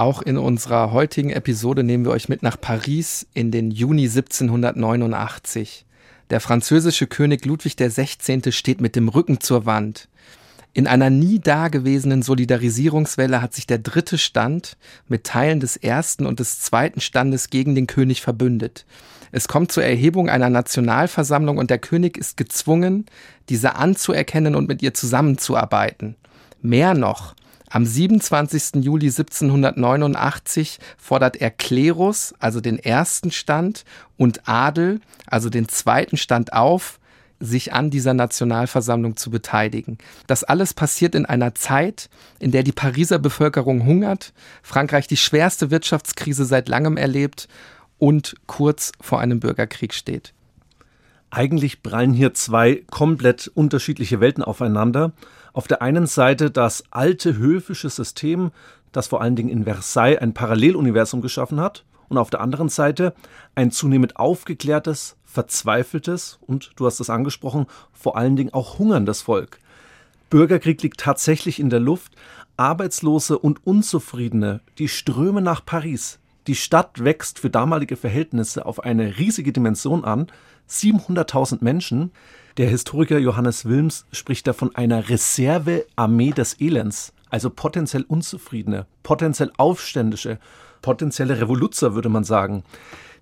[0.00, 5.84] Auch in unserer heutigen Episode nehmen wir euch mit nach Paris in den Juni 1789.
[6.30, 8.50] Der französische König Ludwig XVI.
[8.50, 10.08] steht mit dem Rücken zur Wand.
[10.72, 16.40] In einer nie dagewesenen Solidarisierungswelle hat sich der dritte Stand mit Teilen des ersten und
[16.40, 18.86] des zweiten Standes gegen den König verbündet.
[19.32, 23.04] Es kommt zur Erhebung einer Nationalversammlung und der König ist gezwungen,
[23.50, 26.16] diese anzuerkennen und mit ihr zusammenzuarbeiten.
[26.62, 27.34] Mehr noch,
[27.70, 28.82] am 27.
[28.84, 33.84] Juli 1789 fordert er Klerus, also den ersten Stand,
[34.16, 36.98] und Adel, also den zweiten Stand auf,
[37.38, 39.98] sich an dieser Nationalversammlung zu beteiligen.
[40.26, 45.70] Das alles passiert in einer Zeit, in der die Pariser Bevölkerung hungert, Frankreich die schwerste
[45.70, 47.48] Wirtschaftskrise seit langem erlebt
[47.98, 50.34] und kurz vor einem Bürgerkrieg steht.
[51.30, 55.12] Eigentlich prallen hier zwei komplett unterschiedliche Welten aufeinander.
[55.52, 58.50] Auf der einen Seite das alte höfische System,
[58.92, 63.14] das vor allen Dingen in Versailles ein Paralleluniversum geschaffen hat, und auf der anderen Seite
[63.54, 69.60] ein zunehmend aufgeklärtes, verzweifeltes und, du hast es angesprochen, vor allen Dingen auch hungerndes Volk.
[70.28, 72.14] Bürgerkrieg liegt tatsächlich in der Luft,
[72.56, 76.19] Arbeitslose und Unzufriedene, die strömen nach Paris.
[76.46, 80.28] Die Stadt wächst für damalige Verhältnisse auf eine riesige Dimension an,
[80.68, 82.12] 700.000 Menschen.
[82.56, 89.52] Der Historiker Johannes Wilms spricht da von einer Reservearmee des Elends, also potenziell Unzufriedene, potenziell
[89.56, 90.38] Aufständische,
[90.82, 92.64] potenzielle Revoluzer, würde man sagen,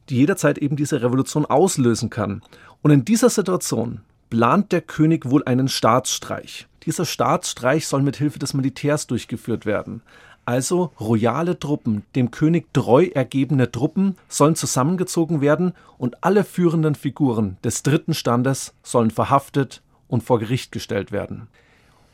[0.09, 2.43] die jederzeit eben diese Revolution auslösen kann.
[2.83, 6.67] Und in dieser Situation plant der König wohl einen Staatsstreich.
[6.85, 10.03] Dieser Staatsstreich soll mit Hilfe des Militärs durchgeführt werden.
[10.49, 17.59] Also royale Truppen, dem König treu ergebene Truppen sollen zusammengezogen werden und alle führenden Figuren
[17.63, 21.49] des dritten Standes sollen verhaftet und vor Gericht gestellt werden.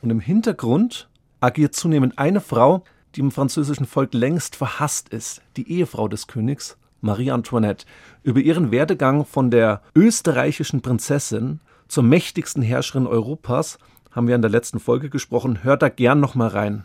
[0.02, 1.08] Und im Hintergrund
[1.38, 2.82] agiert zunehmend eine Frau,
[3.14, 7.86] die im französischen Volk längst verhasst ist, die Ehefrau des Königs, Marie Antoinette.
[8.24, 13.78] Über ihren Werdegang von der österreichischen Prinzessin zur mächtigsten Herrscherin Europas
[14.10, 15.62] haben wir in der letzten Folge gesprochen.
[15.62, 16.84] Hört da gern noch mal rein.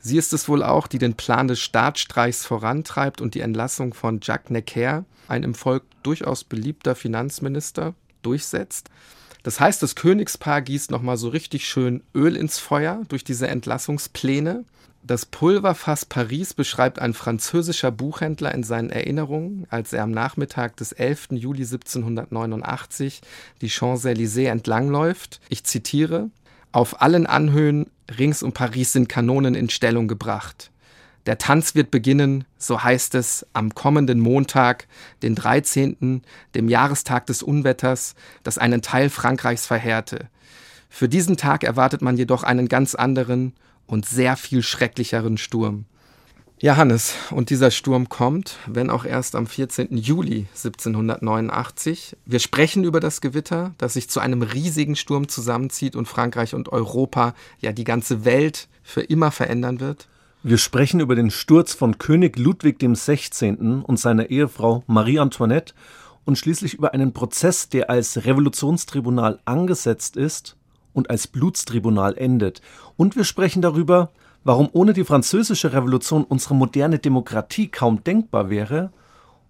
[0.00, 4.20] Sie ist es wohl auch, die den Plan des Staatsstreichs vorantreibt und die Entlassung von
[4.22, 8.90] Jacques Necker, ein im Volk durchaus beliebter Finanzminister, durchsetzt.
[9.42, 14.64] Das heißt, das Königspaar gießt nochmal so richtig schön Öl ins Feuer durch diese Entlassungspläne.
[15.02, 20.92] Das Pulverfass Paris beschreibt ein französischer Buchhändler in seinen Erinnerungen, als er am Nachmittag des
[20.92, 21.28] 11.
[21.32, 23.20] Juli 1789
[23.60, 25.40] die Champs-Élysées entlangläuft.
[25.48, 26.30] Ich zitiere:
[26.72, 30.70] Auf allen Anhöhen Rings um Paris sind Kanonen in Stellung gebracht.
[31.26, 34.88] Der Tanz wird beginnen, so heißt es, am kommenden Montag,
[35.22, 36.22] den 13.,
[36.54, 38.14] dem Jahrestag des Unwetters,
[38.44, 40.28] das einen Teil Frankreichs verheerte.
[40.88, 43.52] Für diesen Tag erwartet man jedoch einen ganz anderen
[43.86, 45.84] und sehr viel schrecklicheren Sturm.
[46.60, 49.96] Ja, Hannes, und dieser Sturm kommt, wenn auch erst am 14.
[49.96, 52.16] Juli 1789.
[52.26, 56.70] Wir sprechen über das Gewitter, das sich zu einem riesigen Sturm zusammenzieht und Frankreich und
[56.70, 60.08] Europa, ja die ganze Welt für immer verändern wird.
[60.42, 63.84] Wir sprechen über den Sturz von König Ludwig XVI.
[63.84, 65.74] und seiner Ehefrau Marie Antoinette
[66.24, 70.56] und schließlich über einen Prozess, der als Revolutionstribunal angesetzt ist
[70.92, 72.62] und als Blutstribunal endet.
[72.96, 74.10] Und wir sprechen darüber,
[74.48, 78.90] warum ohne die französische Revolution unsere moderne Demokratie kaum denkbar wäre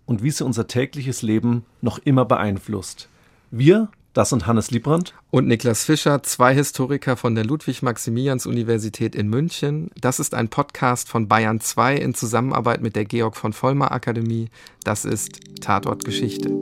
[0.06, 3.08] und wie sie unser tägliches Leben noch immer beeinflusst.
[3.52, 9.92] Wir, das sind Hannes Liebrandt und Niklas Fischer, zwei Historiker von der Ludwig-Maximilians-Universität in München.
[10.00, 14.48] Das ist ein Podcast von Bayern 2 in Zusammenarbeit mit der Georg von Vollmer Akademie.
[14.82, 16.58] Das ist Tatort Geschichte.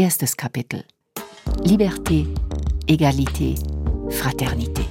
[0.00, 0.82] Erstes Kapitel.
[1.62, 2.26] Liberté,
[2.86, 3.56] Egalité,
[4.08, 4.86] Fraternité.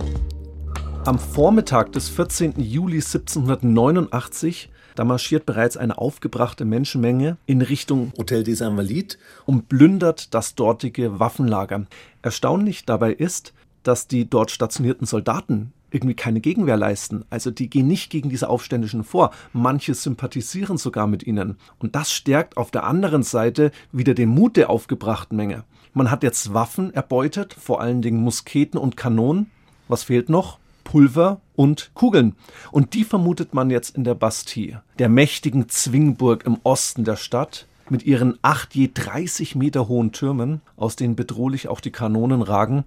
[1.04, 2.62] Am Vormittag des 14.
[2.62, 9.18] Juli 1789 da marschiert bereits eine aufgebrachte Menschenmenge in Richtung Hotel des Invalides
[9.48, 11.88] und plündert das dortige Waffenlager.
[12.22, 17.26] Erstaunlich dabei ist, dass die dort stationierten Soldaten irgendwie keine Gegenwehr leisten.
[17.30, 19.32] Also die gehen nicht gegen diese Aufständischen vor.
[19.54, 21.58] Manche sympathisieren sogar mit ihnen.
[21.80, 25.64] Und das stärkt auf der anderen Seite wieder den Mut der aufgebrachten Menge.
[25.94, 29.50] Man hat jetzt Waffen erbeutet, vor allen Dingen Musketen und Kanonen.
[29.88, 30.60] Was fehlt noch?
[30.84, 32.36] Pulver und Kugeln.
[32.72, 37.68] Und die vermutet man jetzt in der Bastille, der mächtigen Zwingburg im Osten der Stadt,
[37.92, 42.84] mit ihren acht je 30 Meter hohen Türmen, aus denen bedrohlich auch die Kanonen ragen.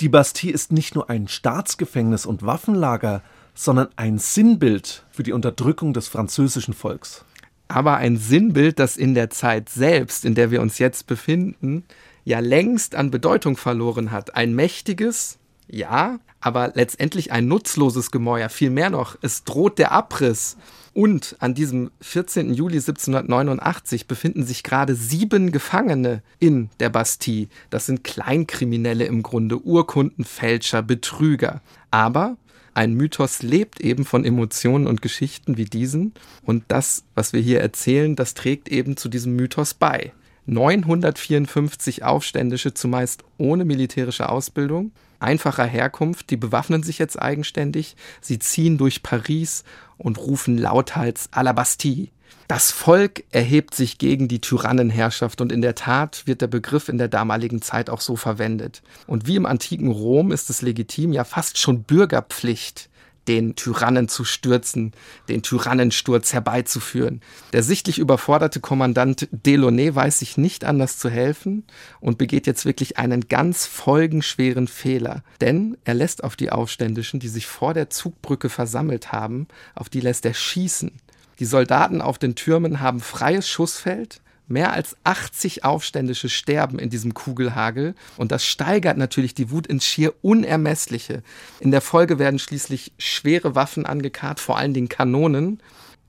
[0.00, 3.22] Die Bastille ist nicht nur ein Staatsgefängnis und Waffenlager,
[3.54, 7.24] sondern ein Sinnbild für die Unterdrückung des französischen Volks.
[7.68, 11.84] Aber ein Sinnbild, das in der Zeit selbst, in der wir uns jetzt befinden,
[12.24, 14.36] ja längst an Bedeutung verloren hat.
[14.36, 15.38] Ein mächtiges,
[15.72, 18.50] ja, aber letztendlich ein nutzloses Gemäuer.
[18.50, 20.56] Vielmehr noch, es droht der Abriss.
[20.92, 22.52] Und an diesem 14.
[22.52, 27.48] Juli 1789 befinden sich gerade sieben Gefangene in der Bastille.
[27.70, 31.62] Das sind Kleinkriminelle im Grunde, Urkundenfälscher, Betrüger.
[31.90, 32.36] Aber
[32.74, 36.12] ein Mythos lebt eben von Emotionen und Geschichten wie diesen.
[36.44, 40.12] Und das, was wir hier erzählen, das trägt eben zu diesem Mythos bei.
[40.44, 44.92] 954 Aufständische, zumeist ohne militärische Ausbildung,
[45.22, 49.64] einfacher Herkunft, die bewaffnen sich jetzt eigenständig, sie ziehen durch Paris
[49.98, 52.08] und rufen lauthals à la Bastille.
[52.48, 56.98] Das Volk erhebt sich gegen die Tyrannenherrschaft und in der Tat wird der Begriff in
[56.98, 58.82] der damaligen Zeit auch so verwendet.
[59.06, 62.90] Und wie im antiken Rom ist es legitim, ja fast schon Bürgerpflicht,
[63.28, 64.92] den Tyrannen zu stürzen,
[65.28, 67.20] den Tyrannensturz herbeizuführen.
[67.52, 71.64] Der sichtlich überforderte Kommandant Delaunay weiß sich nicht anders zu helfen
[72.00, 75.22] und begeht jetzt wirklich einen ganz folgenschweren Fehler.
[75.40, 80.00] Denn er lässt auf die Aufständischen, die sich vor der Zugbrücke versammelt haben, auf die
[80.00, 80.92] lässt er schießen.
[81.38, 84.21] Die Soldaten auf den Türmen haben freies Schussfeld
[84.52, 89.86] Mehr als 80 Aufständische sterben in diesem Kugelhagel und das steigert natürlich die Wut ins
[89.86, 91.22] schier Unermessliche.
[91.60, 95.62] In der Folge werden schließlich schwere Waffen angekarrt, vor allen Dingen Kanonen.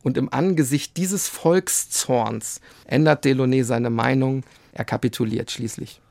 [0.03, 4.43] Und im Angesicht dieses Volkszorns ändert Delaunay seine Meinung.
[4.73, 6.01] Er kapituliert schließlich.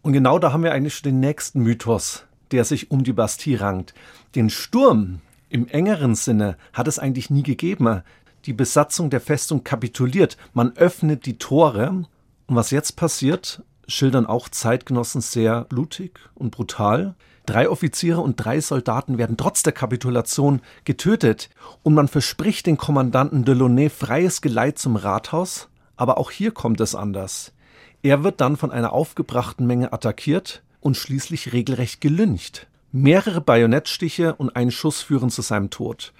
[0.00, 3.60] Und genau da haben wir eigentlich schon den nächsten Mythos, der sich um die Bastille
[3.60, 3.92] rankt.
[4.34, 5.20] Den Sturm
[5.50, 8.02] im engeren Sinne hat es eigentlich nie gegeben
[8.46, 10.36] die Besatzung der Festung kapituliert.
[10.52, 12.04] Man öffnet die Tore.
[12.46, 17.14] Und was jetzt passiert, schildern auch Zeitgenossen sehr blutig und brutal.
[17.46, 21.50] Drei Offiziere und drei Soldaten werden trotz der Kapitulation getötet
[21.82, 26.94] und man verspricht den Kommandanten Delaunay freies Geleit zum Rathaus, aber auch hier kommt es
[26.94, 27.52] anders.
[28.02, 32.68] Er wird dann von einer aufgebrachten Menge attackiert und schließlich regelrecht gelyncht.
[32.92, 36.12] Mehrere Bajonettstiche und ein Schuss führen zu seinem Tod.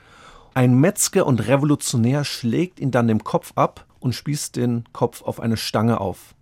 [0.54, 5.40] Ein Metzger und Revolutionär schlägt ihn dann dem Kopf ab und spießt den Kopf auf
[5.40, 6.34] eine Stange auf.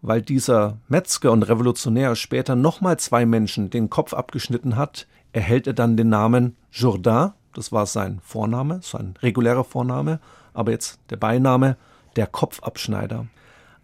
[0.00, 5.72] Weil dieser Metzger und Revolutionär später nochmal zwei Menschen den Kopf abgeschnitten hat, erhält er
[5.72, 10.20] dann den Namen Jourdain, das war sein Vorname, sein regulärer Vorname,
[10.54, 11.76] aber jetzt der Beiname,
[12.14, 13.26] der Kopfabschneider.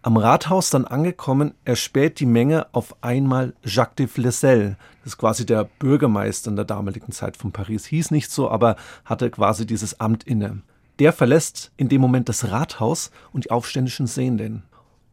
[0.00, 4.76] Am Rathaus dann angekommen, erspäht die Menge auf einmal Jacques de Flessel.
[5.02, 7.84] Das ist quasi der Bürgermeister in der damaligen Zeit von Paris.
[7.86, 10.62] Hieß nicht so, aber hatte quasi dieses Amt inne.
[11.00, 14.62] Der verlässt in dem Moment das Rathaus und die Aufständischen sehen den.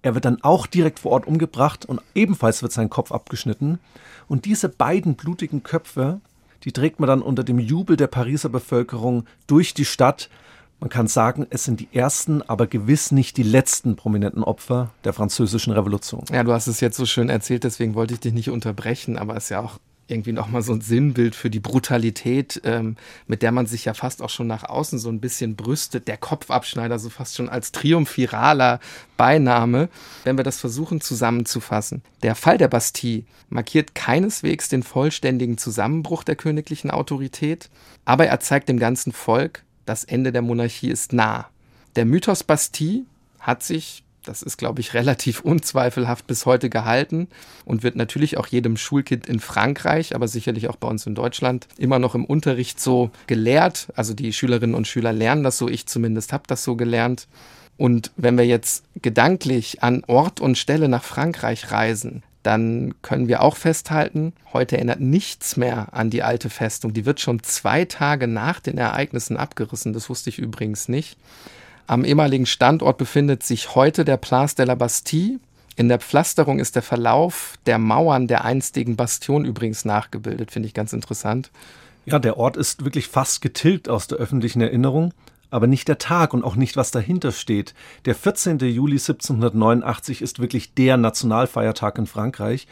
[0.04, 3.80] Er wird dann auch direkt vor Ort umgebracht und ebenfalls wird sein Kopf abgeschnitten.
[4.28, 6.22] Und diese beiden blutigen Köpfe,
[6.64, 10.30] die trägt man dann unter dem Jubel der Pariser Bevölkerung durch die Stadt
[10.80, 15.14] man kann sagen, es sind die ersten, aber gewiss nicht die letzten prominenten Opfer der
[15.14, 16.24] französischen Revolution.
[16.32, 19.36] Ja, du hast es jetzt so schön erzählt, deswegen wollte ich dich nicht unterbrechen, aber
[19.36, 22.96] es ist ja auch irgendwie nochmal so ein Sinnbild für die Brutalität, ähm,
[23.28, 26.08] mit der man sich ja fast auch schon nach außen so ein bisschen brüstet.
[26.08, 28.80] Der Kopfabschneider so fast schon als triumphiraler
[29.18, 29.90] Beiname,
[30.24, 32.04] wenn wir das versuchen zusammenzufassen.
[32.22, 37.70] Der Fall der Bastille markiert keineswegs den vollständigen Zusammenbruch der königlichen Autorität,
[38.04, 41.48] aber er zeigt dem ganzen Volk, das Ende der Monarchie ist nah.
[41.96, 43.04] Der Mythos Bastille
[43.40, 47.28] hat sich, das ist, glaube ich, relativ unzweifelhaft bis heute gehalten
[47.64, 51.68] und wird natürlich auch jedem Schulkind in Frankreich, aber sicherlich auch bei uns in Deutschland
[51.78, 53.88] immer noch im Unterricht so gelehrt.
[53.96, 57.28] Also die Schülerinnen und Schüler lernen das so, ich zumindest habe das so gelernt.
[57.78, 63.42] Und wenn wir jetzt gedanklich an Ort und Stelle nach Frankreich reisen, dann können wir
[63.42, 66.94] auch festhalten, heute erinnert nichts mehr an die alte Festung.
[66.94, 69.94] Die wird schon zwei Tage nach den Ereignissen abgerissen.
[69.94, 71.18] Das wusste ich übrigens nicht.
[71.88, 75.40] Am ehemaligen Standort befindet sich heute der Place de la Bastille.
[75.76, 80.74] In der Pflasterung ist der Verlauf der Mauern der einstigen Bastion übrigens nachgebildet, finde ich
[80.74, 81.52] ganz interessant.
[82.06, 85.14] Ja, der Ort ist wirklich fast getilgt aus der öffentlichen Erinnerung
[85.56, 87.74] aber nicht der Tag und auch nicht, was dahinter steht.
[88.04, 88.60] Der 14.
[88.60, 92.68] Juli 1789 ist wirklich der Nationalfeiertag in Frankreich.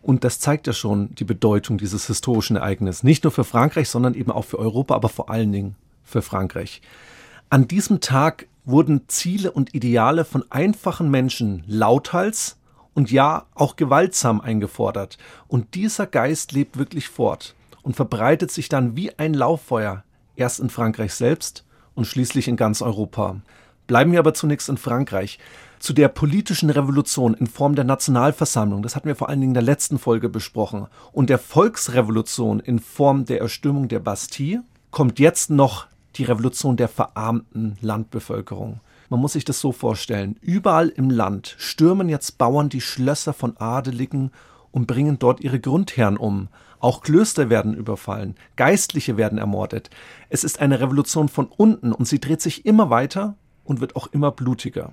[0.00, 3.02] Und das zeigt ja schon die Bedeutung dieses historischen Ereignisses.
[3.02, 6.80] Nicht nur für Frankreich, sondern eben auch für Europa, aber vor allen Dingen für Frankreich.
[7.50, 12.56] An diesem Tag wurden Ziele und Ideale von einfachen Menschen lauthals
[12.94, 15.18] und ja auch gewaltsam eingefordert.
[15.48, 20.02] Und dieser Geist lebt wirklich fort und verbreitet sich dann wie ein Lauffeuer,
[20.34, 21.65] erst in Frankreich selbst
[21.96, 23.40] und schließlich in ganz Europa.
[23.88, 25.38] Bleiben wir aber zunächst in Frankreich.
[25.78, 29.54] Zu der politischen Revolution in Form der Nationalversammlung, das hatten wir vor allen Dingen in
[29.54, 35.50] der letzten Folge besprochen, und der Volksrevolution in Form der Erstürmung der Bastille, kommt jetzt
[35.50, 35.86] noch
[36.16, 38.80] die Revolution der verarmten Landbevölkerung.
[39.08, 40.36] Man muss sich das so vorstellen.
[40.40, 44.32] Überall im Land stürmen jetzt Bauern die Schlösser von Adeligen
[44.72, 46.48] und bringen dort ihre Grundherren um.
[46.80, 49.90] Auch Klöster werden überfallen, Geistliche werden ermordet.
[50.28, 54.08] Es ist eine Revolution von unten und sie dreht sich immer weiter und wird auch
[54.08, 54.92] immer blutiger.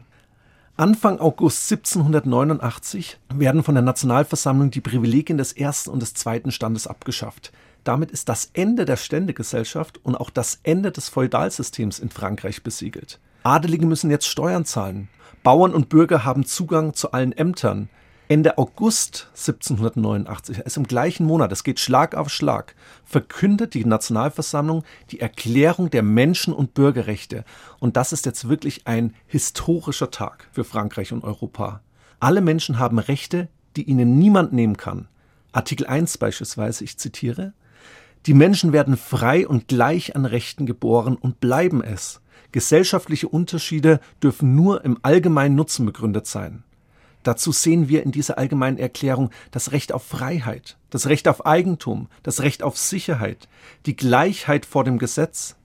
[0.75, 6.87] Anfang August 1789 werden von der Nationalversammlung die Privilegien des ersten und des zweiten Standes
[6.87, 7.51] abgeschafft.
[7.83, 13.19] Damit ist das Ende der Ständegesellschaft und auch das Ende des Feudalsystems in Frankreich besiegelt.
[13.43, 15.09] Adelige müssen jetzt Steuern zahlen.
[15.43, 17.89] Bauern und Bürger haben Zugang zu allen Ämtern.
[18.29, 24.83] Ende August 1789, also im gleichen Monat, es geht Schlag auf Schlag, verkündet die Nationalversammlung
[25.11, 27.43] die Erklärung der Menschen- und Bürgerrechte.
[27.79, 31.81] Und das ist jetzt wirklich ein historischer Tag für Frankreich und Europa.
[32.19, 35.09] Alle Menschen haben Rechte, die ihnen niemand nehmen kann.
[35.51, 37.53] Artikel 1 beispielsweise, ich zitiere,
[38.25, 42.21] die Menschen werden frei und gleich an Rechten geboren und bleiben es.
[42.53, 46.63] Gesellschaftliche Unterschiede dürfen nur im allgemeinen Nutzen begründet sein.
[47.23, 52.07] Dazu sehen wir in dieser allgemeinen Erklärung das Recht auf Freiheit, das Recht auf Eigentum,
[52.21, 53.47] das Recht auf Sicherheit,
[53.85, 55.55] die Gleichheit vor dem Gesetz,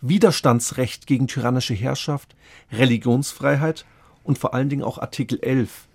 [0.00, 2.36] Widerstandsrecht gegen tyrannische Herrschaft,
[2.72, 3.84] Religionsfreiheit
[4.24, 5.88] und vor allen Dingen auch Artikel 11,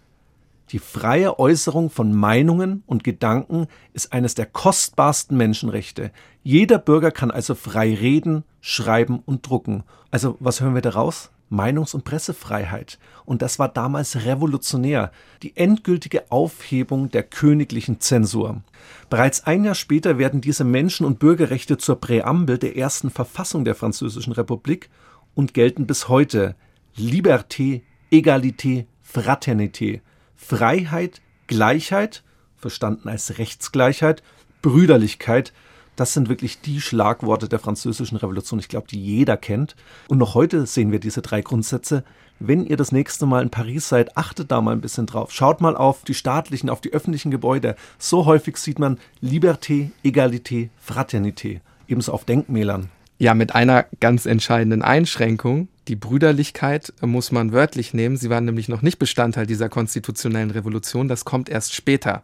[0.69, 6.11] die freie Äußerung von Meinungen und Gedanken ist eines der kostbarsten Menschenrechte.
[6.41, 9.83] Jeder Bürger kann also frei reden, schreiben und drucken.
[10.09, 11.29] Also was hören wir daraus?
[11.53, 12.99] Meinungs- und Pressefreiheit.
[13.25, 15.11] Und das war damals revolutionär,
[15.43, 18.61] die endgültige Aufhebung der königlichen Zensur.
[19.09, 23.75] Bereits ein Jahr später werden diese Menschen- und Bürgerrechte zur Präambel der ersten Verfassung der
[23.75, 24.89] Französischen Republik
[25.35, 26.55] und gelten bis heute.
[26.97, 27.81] Liberté,
[28.11, 30.01] Egalité, Fraternité.
[30.35, 32.23] Freiheit, Gleichheit,
[32.57, 34.23] verstanden als Rechtsgleichheit,
[34.61, 35.53] Brüderlichkeit,
[35.95, 39.75] das sind wirklich die Schlagworte der französischen Revolution, ich glaube, die jeder kennt.
[40.07, 42.03] Und noch heute sehen wir diese drei Grundsätze.
[42.39, 45.31] Wenn ihr das nächste Mal in Paris seid, achtet da mal ein bisschen drauf.
[45.31, 47.75] Schaut mal auf die staatlichen, auf die öffentlichen Gebäude.
[47.99, 51.61] So häufig sieht man Liberté, Egalité, Fraternité.
[51.87, 52.89] Ebenso auf Denkmälern.
[53.19, 55.67] Ja, mit einer ganz entscheidenden Einschränkung.
[55.87, 58.17] Die Brüderlichkeit muss man wörtlich nehmen.
[58.17, 61.07] Sie waren nämlich noch nicht Bestandteil dieser konstitutionellen Revolution.
[61.07, 62.23] Das kommt erst später.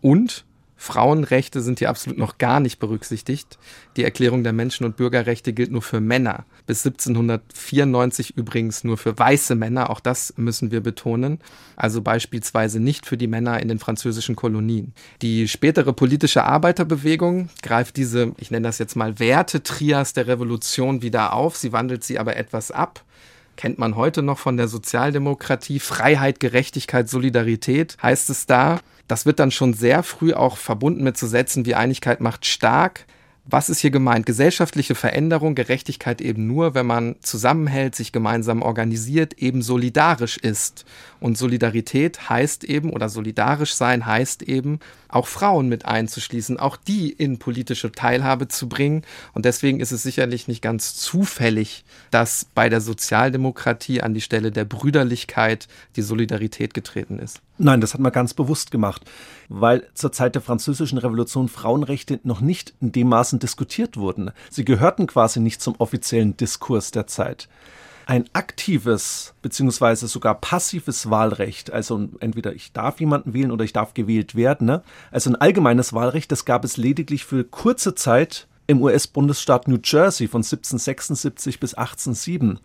[0.00, 0.44] Und
[0.82, 3.56] Frauenrechte sind hier absolut noch gar nicht berücksichtigt.
[3.96, 6.44] Die Erklärung der Menschen- und Bürgerrechte gilt nur für Männer.
[6.66, 9.90] Bis 1794 übrigens nur für weiße Männer.
[9.90, 11.38] Auch das müssen wir betonen.
[11.76, 14.92] Also beispielsweise nicht für die Männer in den französischen Kolonien.
[15.22, 21.32] Die spätere politische Arbeiterbewegung greift diese, ich nenne das jetzt mal Wertetrias der Revolution wieder
[21.32, 21.56] auf.
[21.56, 23.04] Sie wandelt sie aber etwas ab
[23.54, 25.78] kennt man heute noch von der Sozialdemokratie.
[25.78, 28.80] Freiheit, Gerechtigkeit, Solidarität heißt es da.
[29.08, 33.06] Das wird dann schon sehr früh auch verbunden mit zu Sätzen wie Einigkeit macht stark.
[33.44, 34.24] Was ist hier gemeint?
[34.24, 40.84] Gesellschaftliche Veränderung, Gerechtigkeit eben nur, wenn man zusammenhält, sich gemeinsam organisiert, eben solidarisch ist.
[41.18, 44.78] Und Solidarität heißt eben, oder solidarisch sein heißt eben,
[45.08, 49.02] auch Frauen mit einzuschließen, auch die in politische Teilhabe zu bringen.
[49.34, 54.52] Und deswegen ist es sicherlich nicht ganz zufällig, dass bei der Sozialdemokratie an die Stelle
[54.52, 55.66] der Brüderlichkeit
[55.96, 57.40] die Solidarität getreten ist.
[57.64, 59.08] Nein, das hat man ganz bewusst gemacht,
[59.48, 64.32] weil zur Zeit der Französischen Revolution Frauenrechte noch nicht in dem Maßen diskutiert wurden.
[64.50, 67.48] Sie gehörten quasi nicht zum offiziellen Diskurs der Zeit
[68.06, 73.94] ein aktives beziehungsweise sogar passives Wahlrecht, also entweder ich darf jemanden wählen oder ich darf
[73.94, 74.82] gewählt werden, ne?
[75.12, 80.26] also ein allgemeines Wahlrecht, das gab es lediglich für kurze Zeit im US-Bundesstaat New Jersey
[80.26, 82.58] von 1776 bis 1807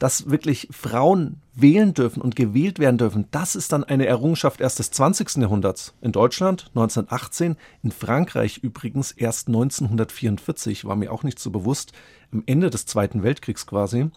[0.00, 4.80] dass wirklich Frauen wählen dürfen und gewählt werden dürfen, das ist dann eine Errungenschaft erst
[4.80, 5.36] des 20.
[5.36, 5.94] Jahrhunderts.
[6.00, 11.92] In Deutschland 1918, in Frankreich übrigens erst 1944, war mir auch nicht so bewusst,
[12.32, 14.10] am Ende des Zweiten Weltkriegs quasi.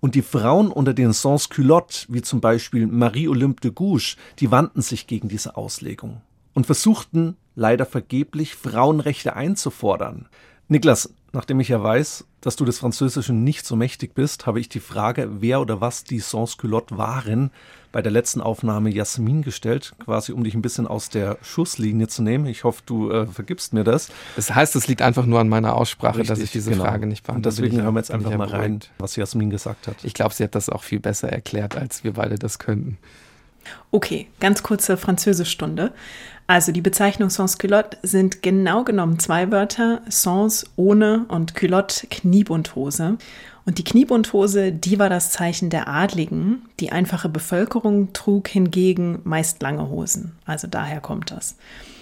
[0.00, 5.06] Und die Frauen unter den Sans-Culottes, wie zum Beispiel Marie-Olympe de Gouges, die wandten sich
[5.06, 6.22] gegen diese Auslegung
[6.54, 10.28] und versuchten, leider vergeblich, Frauenrechte einzufordern.
[10.68, 14.68] Niklas, nachdem ich ja weiß, dass du des Französischen nicht so mächtig bist, habe ich
[14.68, 17.50] die Frage, wer oder was die Sans-Culottes waren,
[17.92, 22.22] bei der letzten Aufnahme Jasmin gestellt, quasi um dich ein bisschen aus der Schusslinie zu
[22.22, 22.46] nehmen.
[22.46, 24.10] Ich hoffe, du äh, vergibst mir das.
[24.36, 26.84] Das heißt, es liegt einfach nur an meiner Aussprache, Richtig, dass ich diese genau.
[26.84, 27.56] Frage nicht beantworte.
[27.56, 29.96] Deswegen hören wir jetzt einfach mal rein, was Jasmin gesagt hat.
[30.04, 32.98] Ich glaube, sie hat das auch viel besser erklärt, als wir beide das könnten.
[33.90, 35.92] Okay, ganz kurze Französischstunde.
[36.50, 43.18] Also die Bezeichnung sans culotte sind genau genommen zwei Wörter, sans ohne und culotte Kniebundhose.
[43.66, 46.62] Und die Kniebundhose, die war das Zeichen der Adligen.
[46.80, 50.32] Die einfache Bevölkerung trug hingegen meist lange Hosen.
[50.44, 51.54] Also daher kommt das.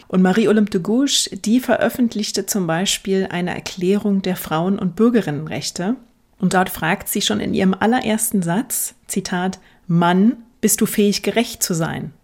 [0.06, 5.96] Und Marie-Olympe de Gouges, die veröffentlichte zum Beispiel eine Erklärung der Frauen- und Bürgerinnenrechte.
[6.38, 11.62] Und dort fragt sie schon in ihrem allerersten Satz, Zitat, Mann, bist du fähig, gerecht
[11.62, 12.14] zu sein?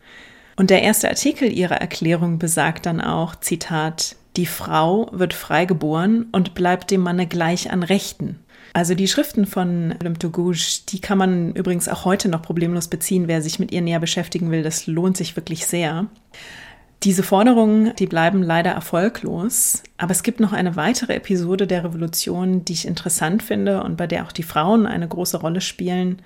[0.57, 6.55] Und der erste Artikel ihrer Erklärung besagt dann auch, Zitat, die Frau wird freigeboren und
[6.55, 8.41] bleibt dem Manne gleich an Rechten.
[8.73, 13.29] Also die Schriften von de Gouges, die kann man übrigens auch heute noch problemlos beziehen.
[13.29, 16.07] Wer sich mit ihr näher beschäftigen will, das lohnt sich wirklich sehr.
[17.05, 19.83] Diese Forderungen, die bleiben leider erfolglos.
[19.99, 24.07] Aber es gibt noch eine weitere Episode der Revolution, die ich interessant finde und bei
[24.07, 26.23] der auch die Frauen eine große Rolle spielen.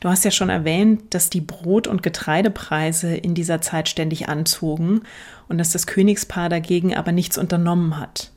[0.00, 5.02] Du hast ja schon erwähnt, dass die Brot- und Getreidepreise in dieser Zeit ständig anzogen
[5.48, 8.30] und dass das Königspaar dagegen aber nichts unternommen hat.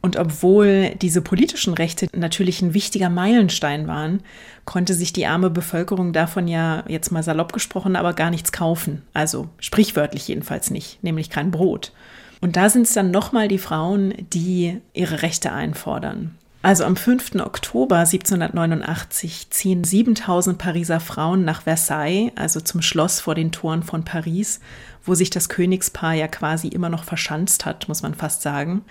[0.00, 4.20] Und obwohl diese politischen Rechte natürlich ein wichtiger Meilenstein waren,
[4.64, 9.02] konnte sich die arme Bevölkerung davon ja jetzt mal salopp gesprochen aber gar nichts kaufen.
[9.12, 11.92] Also sprichwörtlich jedenfalls nicht, nämlich kein Brot.
[12.40, 16.36] Und da sind es dann nochmal die Frauen, die ihre Rechte einfordern.
[16.60, 17.36] Also am 5.
[17.36, 24.04] Oktober 1789 ziehen 7000 Pariser Frauen nach Versailles, also zum Schloss vor den Toren von
[24.04, 24.60] Paris,
[25.04, 28.82] wo sich das Königspaar ja quasi immer noch verschanzt hat, muss man fast sagen.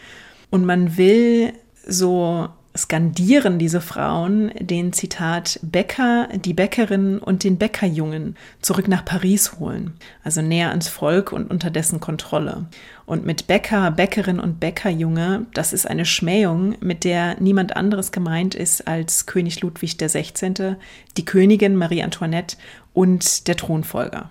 [0.49, 1.53] Und man will
[1.85, 9.59] so skandieren diese Frauen den Zitat Bäcker, die Bäckerin und den Bäckerjungen zurück nach Paris
[9.59, 12.65] holen, also näher ans Volk und unter dessen Kontrolle.
[13.05, 18.55] Und mit Bäcker, Bäckerin und Bäckerjunge, das ist eine Schmähung, mit der niemand anderes gemeint
[18.55, 20.75] ist als König Ludwig XVI.,
[21.17, 22.57] die Königin Marie Antoinette
[22.93, 24.29] und der Thronfolger.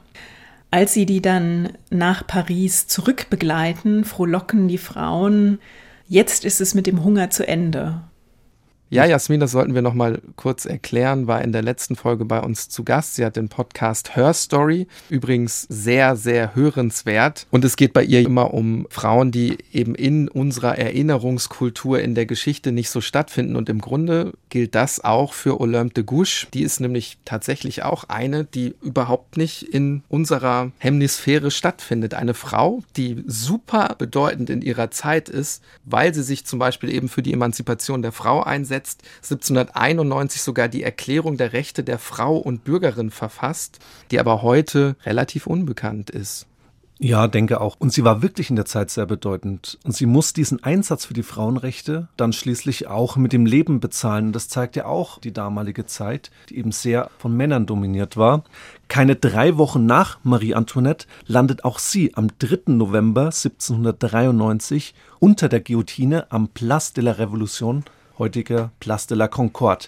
[0.70, 5.58] Als sie die dann nach Paris zurückbegleiten, frohlocken die Frauen
[6.08, 8.02] Jetzt ist es mit dem Hunger zu Ende.
[8.88, 12.38] Ja, Jasmin, das sollten wir noch mal kurz erklären, war in der letzten Folge bei
[12.38, 13.16] uns zu Gast.
[13.16, 17.48] Sie hat den Podcast Her Story, übrigens sehr, sehr hörenswert.
[17.50, 22.26] Und es geht bei ihr immer um Frauen, die eben in unserer Erinnerungskultur in der
[22.26, 23.56] Geschichte nicht so stattfinden.
[23.56, 26.46] Und im Grunde gilt das auch für Olympe de Gouges.
[26.54, 32.14] Die ist nämlich tatsächlich auch eine, die überhaupt nicht in unserer Hemisphäre stattfindet.
[32.14, 37.08] Eine Frau, die super bedeutend in ihrer Zeit ist, weil sie sich zum Beispiel eben
[37.08, 42.36] für die Emanzipation der Frau einsetzt einsetzt, 1791 sogar die Erklärung der Rechte der Frau
[42.36, 43.78] und Bürgerin verfasst,
[44.10, 46.46] die aber heute relativ unbekannt ist.
[46.98, 47.76] Ja, denke auch.
[47.78, 49.78] Und sie war wirklich in der Zeit sehr bedeutend.
[49.84, 54.32] Und sie muss diesen Einsatz für die Frauenrechte dann schließlich auch mit dem Leben bezahlen.
[54.32, 58.44] Das zeigt ja auch die damalige Zeit, die eben sehr von Männern dominiert war.
[58.88, 62.72] Keine drei Wochen nach Marie Antoinette landet auch sie am 3.
[62.72, 67.82] November 1793 unter der Guillotine am Place de la Révolution
[68.18, 69.86] heutiger Place de la Concorde.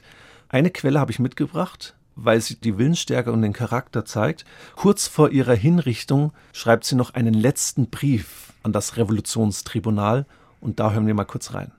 [0.49, 4.45] Eine Quelle habe ich mitgebracht, weil sie die Willensstärke und den Charakter zeigt.
[4.77, 10.27] Kurz vor ihrer Hinrichtung schreibt sie noch einen letzten Brief an das Revolutionstribunal
[10.61, 11.73] und da hören wir mal kurz rein.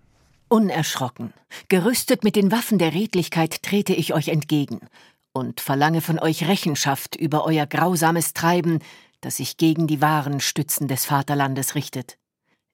[0.48, 1.34] Unerschrocken,
[1.68, 4.80] gerüstet mit den Waffen der Redlichkeit trete ich euch entgegen
[5.32, 8.80] und verlange von euch Rechenschaft über euer grausames Treiben,
[9.22, 12.18] das sich gegen die wahren Stützen des Vaterlandes richtet.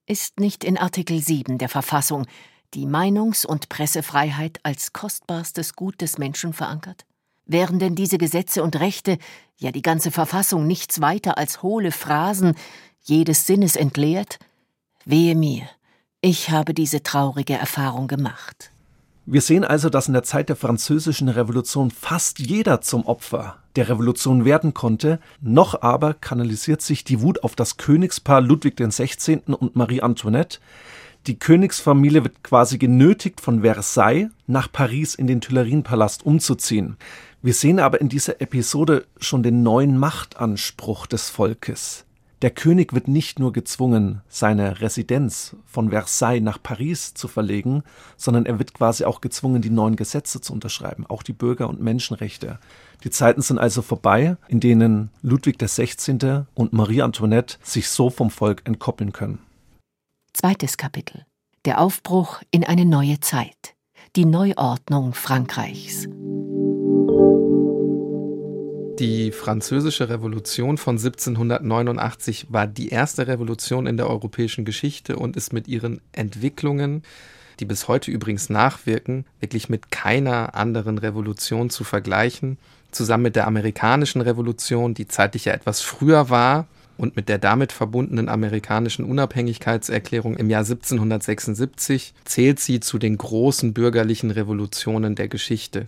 [0.07, 2.27] Ist nicht in Artikel 7 der Verfassung
[2.73, 7.05] die Meinungs- und Pressefreiheit als kostbarstes Gut des Menschen verankert?
[7.45, 9.17] Wären denn diese Gesetze und Rechte,
[9.57, 12.55] ja die ganze Verfassung nichts weiter als hohle Phrasen,
[13.01, 14.39] jedes Sinnes entleert?
[15.05, 15.63] Wehe mir,
[16.21, 18.71] ich habe diese traurige Erfahrung gemacht.
[19.27, 23.89] Wir sehen also, dass in der Zeit der französischen Revolution fast jeder zum Opfer der
[23.89, 29.41] Revolution werden konnte, noch aber kanalisiert sich die Wut auf das Königspaar Ludwig XVI.
[29.47, 30.59] und Marie Antoinette,
[31.27, 36.97] die Königsfamilie wird quasi genötigt, von Versailles nach Paris in den Tuilerienpalast umzuziehen.
[37.41, 42.05] Wir sehen aber in dieser Episode schon den neuen Machtanspruch des Volkes.
[42.41, 47.83] Der König wird nicht nur gezwungen, seine Residenz von Versailles nach Paris zu verlegen,
[48.17, 51.81] sondern er wird quasi auch gezwungen, die neuen Gesetze zu unterschreiben, auch die Bürger- und
[51.81, 52.59] Menschenrechte.
[53.03, 56.43] Die Zeiten sind also vorbei, in denen Ludwig XVI.
[56.53, 59.44] und Marie Antoinette sich so vom Volk entkoppeln können.
[60.35, 61.25] Zweites Kapitel.
[61.63, 63.73] Der Aufbruch in eine neue Zeit.
[64.17, 66.09] Die Neuordnung Frankreichs.
[68.99, 75.53] Die Französische Revolution von 1789 war die erste Revolution in der europäischen Geschichte und ist
[75.53, 77.03] mit ihren Entwicklungen,
[77.61, 82.57] die bis heute übrigens nachwirken, wirklich mit keiner anderen Revolution zu vergleichen.
[82.91, 87.71] Zusammen mit der amerikanischen Revolution, die zeitlich ja etwas früher war, und mit der damit
[87.71, 95.87] verbundenen amerikanischen Unabhängigkeitserklärung im Jahr 1776 zählt sie zu den großen bürgerlichen Revolutionen der Geschichte.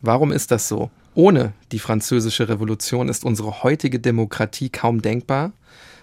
[0.00, 0.90] Warum ist das so?
[1.14, 5.52] Ohne die französische Revolution ist unsere heutige Demokratie kaum denkbar.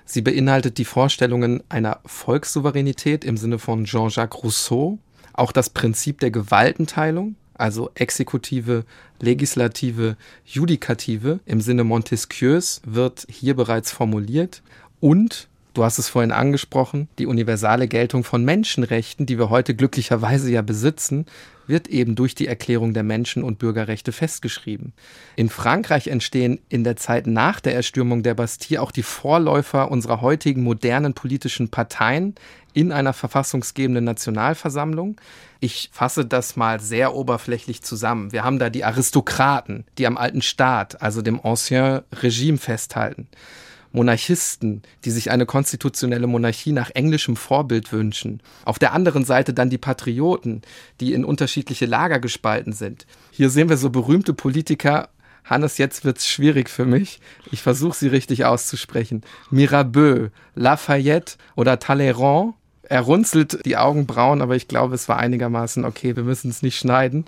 [0.05, 4.97] Sie beinhaltet die Vorstellungen einer Volkssouveränität im Sinne von Jean-Jacques Rousseau,
[5.33, 8.85] auch das Prinzip der Gewaltenteilung, also Exekutive,
[9.19, 14.61] Legislative, Judikative im Sinne Montesquieus wird hier bereits formuliert
[14.99, 20.51] und Du hast es vorhin angesprochen, die universale Geltung von Menschenrechten, die wir heute glücklicherweise
[20.51, 21.25] ja besitzen,
[21.65, 24.93] wird eben durch die Erklärung der Menschen- und Bürgerrechte festgeschrieben.
[25.35, 30.21] In Frankreich entstehen in der Zeit nach der Erstürmung der Bastille auch die Vorläufer unserer
[30.21, 32.35] heutigen modernen politischen Parteien
[32.73, 35.19] in einer verfassungsgebenden Nationalversammlung.
[35.59, 38.31] Ich fasse das mal sehr oberflächlich zusammen.
[38.31, 43.27] Wir haben da die Aristokraten, die am alten Staat, also dem Ancien Regime festhalten.
[43.93, 48.41] Monarchisten, die sich eine konstitutionelle Monarchie nach englischem Vorbild wünschen.
[48.65, 50.63] Auf der anderen Seite dann die Patrioten,
[50.99, 53.05] die in unterschiedliche Lager gespalten sind.
[53.31, 55.09] Hier sehen wir so berühmte Politiker.
[55.45, 57.19] Hannes, jetzt wird's schwierig für mich.
[57.51, 59.21] Ich versuche sie richtig auszusprechen.
[59.51, 62.55] Mirabeau, Lafayette oder Talleyrand.
[62.83, 66.15] Er runzelt die Augenbrauen, aber ich glaube, es war einigermaßen okay.
[66.15, 67.25] Wir müssen es nicht schneiden.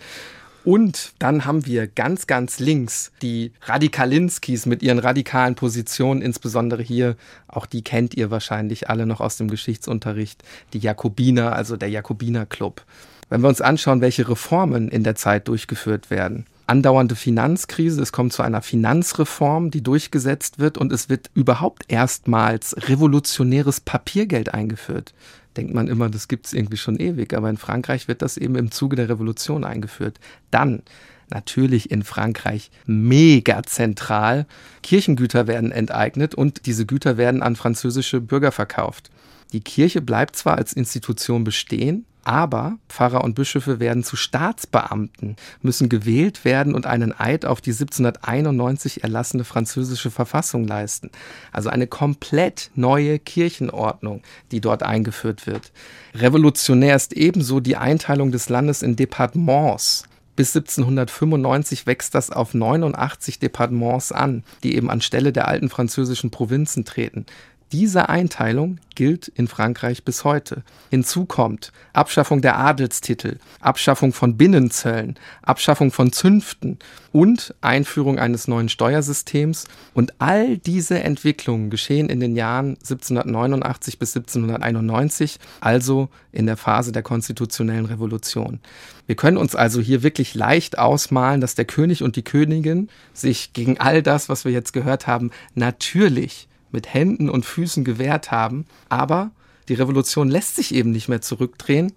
[0.66, 7.16] Und dann haben wir ganz, ganz links die Radikalinskis mit ihren radikalen Positionen, insbesondere hier,
[7.48, 12.84] auch die kennt ihr wahrscheinlich alle noch aus dem Geschichtsunterricht, die Jakobiner, also der Jakobinerclub.
[13.30, 18.34] Wenn wir uns anschauen, welche Reformen in der Zeit durchgeführt werden, andauernde Finanzkrise, es kommt
[18.34, 25.14] zu einer Finanzreform, die durchgesetzt wird und es wird überhaupt erstmals revolutionäres Papiergeld eingeführt
[25.58, 27.34] denkt man immer, das gibt es irgendwie schon ewig.
[27.34, 30.20] Aber in Frankreich wird das eben im Zuge der Revolution eingeführt.
[30.52, 30.84] Dann
[31.30, 34.46] natürlich in Frankreich mega zentral.
[34.84, 39.10] Kirchengüter werden enteignet und diese Güter werden an französische Bürger verkauft.
[39.52, 45.90] Die Kirche bleibt zwar als Institution bestehen, aber Pfarrer und Bischöfe werden zu Staatsbeamten, müssen
[45.90, 51.12] gewählt werden und einen Eid auf die 1791 erlassene französische Verfassung leisten.
[51.52, 55.72] Also eine komplett neue Kirchenordnung, die dort eingeführt wird.
[56.16, 60.06] Revolutionär ist ebenso die Einteilung des Landes in Departements.
[60.36, 66.84] Bis 1795 wächst das auf 89 Departements an, die eben anstelle der alten französischen Provinzen
[66.84, 67.26] treten.
[67.72, 70.64] Diese Einteilung gilt in Frankreich bis heute.
[70.92, 76.78] Hinzu kommt Abschaffung der Adelstitel, Abschaffung von Binnenzöllen, Abschaffung von Zünften
[77.12, 79.66] und Einführung eines neuen Steuersystems.
[79.96, 86.92] Und all diese Entwicklungen geschehen in den Jahren 1789 bis 1791, also in der Phase
[86.92, 88.60] der konstitutionellen Revolution.
[89.08, 93.54] Wir können uns also hier wirklich leicht ausmalen, dass der König und die Königin sich
[93.54, 98.66] gegen all das, was wir jetzt gehört haben, natürlich mit Händen und Füßen gewehrt haben.
[98.90, 99.32] Aber
[99.68, 101.94] die Revolution lässt sich eben nicht mehr zurückdrehen.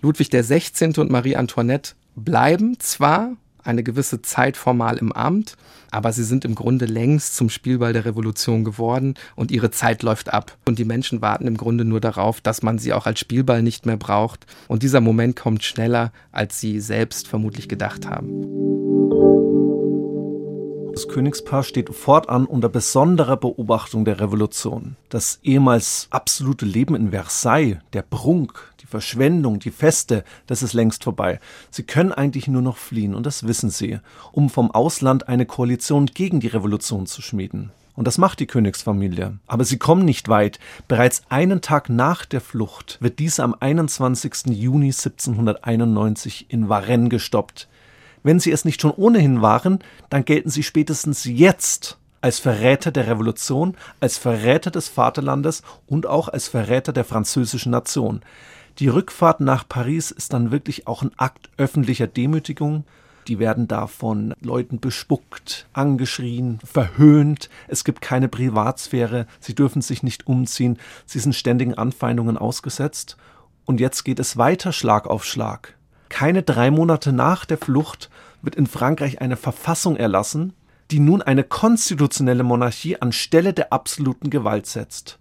[0.00, 0.98] Ludwig XVI.
[0.98, 5.56] und Marie Antoinette bleiben zwar eine gewisse Zeit formal im Amt,
[5.90, 10.32] aber sie sind im Grunde längst zum Spielball der Revolution geworden und ihre Zeit läuft
[10.32, 10.56] ab.
[10.66, 13.86] Und die Menschen warten im Grunde nur darauf, dass man sie auch als Spielball nicht
[13.86, 14.46] mehr braucht.
[14.68, 19.41] Und dieser Moment kommt schneller, als sie selbst vermutlich gedacht haben.
[20.92, 24.96] Das Königspaar steht fortan unter besonderer Beobachtung der Revolution.
[25.08, 31.04] Das ehemals absolute Leben in Versailles, der Prunk, die Verschwendung, die Feste, das ist längst
[31.04, 31.40] vorbei.
[31.70, 34.00] Sie können eigentlich nur noch fliehen, und das wissen sie,
[34.32, 37.70] um vom Ausland eine Koalition gegen die Revolution zu schmieden.
[37.94, 39.38] Und das macht die Königsfamilie.
[39.46, 40.58] Aber sie kommen nicht weit.
[40.88, 44.46] Bereits einen Tag nach der Flucht wird diese am 21.
[44.48, 47.68] Juni 1791 in Varennes gestoppt.
[48.22, 49.80] Wenn sie es nicht schon ohnehin waren,
[50.10, 56.28] dann gelten sie spätestens jetzt als Verräter der Revolution, als Verräter des Vaterlandes und auch
[56.28, 58.22] als Verräter der französischen Nation.
[58.78, 62.84] Die Rückfahrt nach Paris ist dann wirklich auch ein Akt öffentlicher Demütigung.
[63.28, 67.50] Die werden da von Leuten bespuckt, angeschrien, verhöhnt.
[67.68, 69.26] Es gibt keine Privatsphäre.
[69.40, 70.78] Sie dürfen sich nicht umziehen.
[71.06, 73.16] Sie sind ständigen Anfeindungen ausgesetzt.
[73.64, 75.76] Und jetzt geht es weiter Schlag auf Schlag.
[76.12, 78.10] Keine drei Monate nach der Flucht
[78.42, 80.52] wird in Frankreich eine Verfassung erlassen,
[80.90, 85.18] die nun eine konstitutionelle Monarchie anstelle der absoluten Gewalt setzt.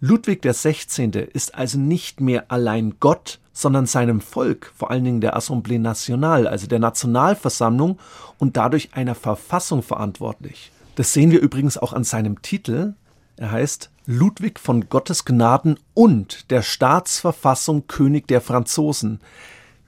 [0.00, 1.28] Ludwig XVI.
[1.34, 6.48] ist also nicht mehr allein Gott, sondern seinem Volk, vor allen Dingen der Assemblée Nationale,
[6.48, 7.98] also der Nationalversammlung
[8.38, 10.72] und dadurch einer Verfassung verantwortlich.
[10.94, 12.94] Das sehen wir übrigens auch an seinem Titel.
[13.36, 19.20] Er heißt Ludwig von Gottes Gnaden und der Staatsverfassung König der Franzosen.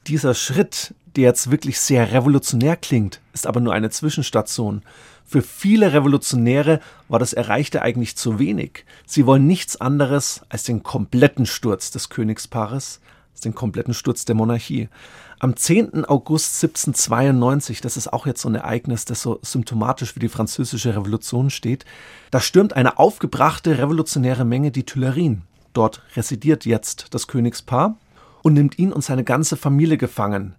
[0.07, 4.83] Dieser Schritt, der jetzt wirklich sehr revolutionär klingt, ist aber nur eine Zwischenstation.
[5.25, 8.85] Für viele Revolutionäre war das Erreichte eigentlich zu wenig.
[9.07, 13.01] Sie wollen nichts anderes als den kompletten Sturz des Königspaares,
[13.33, 14.91] als den kompletten Sturz der Monarchie.
[15.39, 16.05] Am 10.
[16.05, 20.95] August 1792, das ist auch jetzt so ein Ereignis, das so symptomatisch für die französische
[20.95, 21.87] Revolution steht,
[22.31, 25.43] da stürmt eine aufgebrachte revolutionäre Menge die Tuilerien.
[25.73, 27.97] Dort residiert jetzt das Königspaar
[28.45, 30.55] und nimmt ihn und seine ganze Familie gefangen.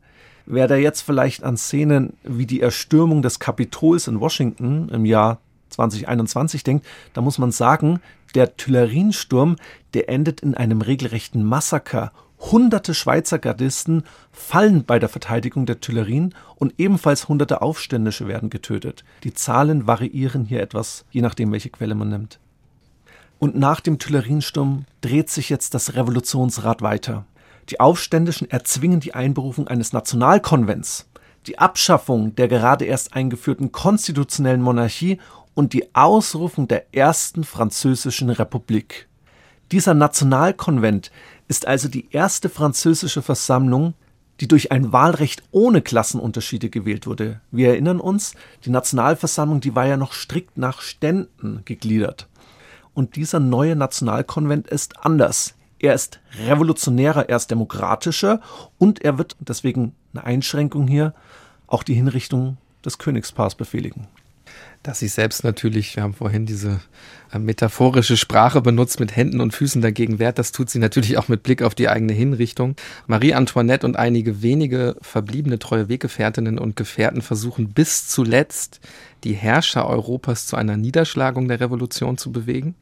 [0.47, 5.39] Wer da jetzt vielleicht an Szenen wie die Erstürmung des Kapitols in Washington im Jahr
[5.69, 7.99] 2021 denkt, da muss man sagen,
[8.33, 9.55] der Tuileriensturm,
[9.93, 12.11] der endet in einem regelrechten Massaker.
[12.39, 19.03] Hunderte Schweizer Gardisten fallen bei der Verteidigung der Tuilerien und ebenfalls hunderte Aufständische werden getötet.
[19.23, 22.39] Die Zahlen variieren hier etwas, je nachdem, welche Quelle man nimmt.
[23.37, 27.25] Und nach dem Tuileriensturm dreht sich jetzt das Revolutionsrad weiter.
[27.69, 31.09] Die Aufständischen erzwingen die Einberufung eines Nationalkonvents,
[31.47, 35.19] die Abschaffung der gerade erst eingeführten konstitutionellen Monarchie
[35.55, 39.07] und die Ausrufung der ersten französischen Republik.
[39.71, 41.11] Dieser Nationalkonvent
[41.47, 43.95] ist also die erste französische Versammlung,
[44.39, 47.41] die durch ein Wahlrecht ohne Klassenunterschiede gewählt wurde.
[47.51, 52.27] Wir erinnern uns, die Nationalversammlung, die war ja noch strikt nach Ständen gegliedert.
[52.93, 55.54] Und dieser neue Nationalkonvent ist anders.
[55.79, 58.41] Er ist revolutionärer, er ist demokratischer
[58.77, 61.13] und er wird, deswegen eine Einschränkung hier,
[61.67, 64.07] auch die Hinrichtung des Königspaars befehligen
[64.85, 66.79] dass sie selbst natürlich, wir haben vorhin diese
[67.33, 70.37] äh, metaphorische Sprache benutzt, mit Händen und Füßen dagegen wehrt.
[70.37, 72.75] Das tut sie natürlich auch mit Blick auf die eigene Hinrichtung.
[73.07, 78.79] Marie Antoinette und einige wenige verbliebene treue Weggefährtinnen und Gefährten versuchen bis zuletzt,
[79.23, 82.75] die Herrscher Europas zu einer Niederschlagung der Revolution zu bewegen.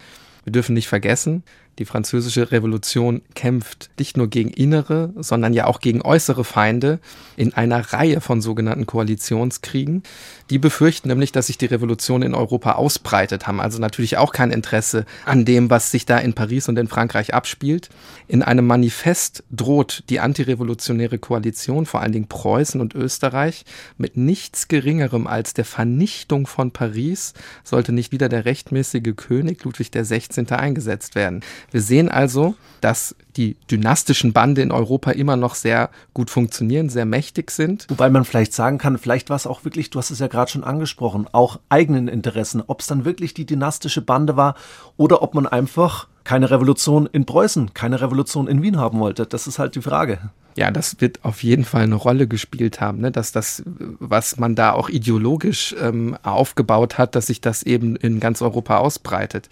[0.44, 1.44] Wir dürfen nicht vergessen,
[1.80, 7.00] die französische Revolution kämpft nicht nur gegen innere, sondern ja auch gegen äußere Feinde
[7.36, 10.04] in einer Reihe von sogenannten Koalitionskriegen.
[10.50, 14.52] Die befürchten nämlich, dass sich die Revolution in Europa ausbreitet, haben also natürlich auch kein
[14.52, 17.90] Interesse an dem, was sich da in Paris und in Frankreich abspielt.
[18.28, 23.66] In einem Manifest droht die antirevolutionäre Koalition, vor allen Dingen Preußen und Österreich,
[23.98, 27.34] mit nichts Geringerem als der Vernichtung von Paris,
[27.64, 30.46] sollte nicht wieder der rechtmäßige König Ludwig XVI.
[30.52, 31.42] eingesetzt werden.
[31.72, 37.06] Wir sehen also, dass die dynastischen Bande in Europa immer noch sehr gut funktionieren, sehr
[37.06, 37.86] mächtig sind.
[37.90, 40.52] Wobei man vielleicht sagen kann, vielleicht war es auch wirklich, du hast es ja gerade
[40.52, 44.56] schon angesprochen, auch eigenen Interessen, ob es dann wirklich die dynastische Bande war
[44.98, 49.26] oder ob man einfach keine Revolution in Preußen, keine Revolution in Wien haben wollte.
[49.26, 50.20] Das ist halt die Frage.
[50.56, 53.12] Ja, das wird auf jeden Fall eine Rolle gespielt haben, ne?
[53.12, 58.20] dass das, was man da auch ideologisch ähm, aufgebaut hat, dass sich das eben in
[58.20, 59.50] ganz Europa ausbreitet.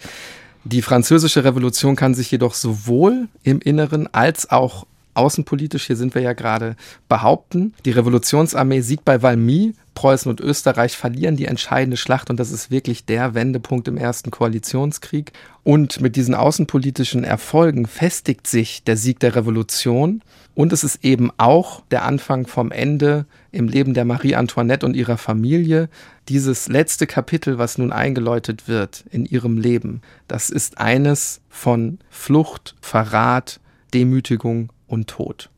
[0.64, 6.22] Die französische Revolution kann sich jedoch sowohl im Inneren als auch außenpolitisch, hier sind wir
[6.22, 6.76] ja gerade,
[7.08, 7.74] behaupten.
[7.84, 12.70] Die Revolutionsarmee siegt bei Valmy, Preußen und Österreich verlieren die entscheidende Schlacht und das ist
[12.70, 15.32] wirklich der Wendepunkt im ersten Koalitionskrieg.
[15.64, 20.22] Und mit diesen außenpolitischen Erfolgen festigt sich der Sieg der Revolution
[20.54, 24.94] und es ist eben auch der Anfang vom Ende im Leben der Marie Antoinette und
[24.94, 25.88] ihrer Familie.
[26.28, 32.74] Dieses letzte Kapitel, was nun eingeläutet wird in ihrem Leben, das ist eines von Flucht,
[32.80, 33.60] Verrat,
[33.94, 35.50] Demütigung und Tod.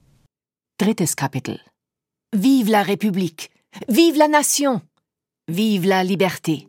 [0.79, 1.61] Drittes Kapitel.
[2.33, 3.51] Vive la République!
[3.89, 4.81] Vive la Nation!
[5.49, 6.69] Vive la Liberté!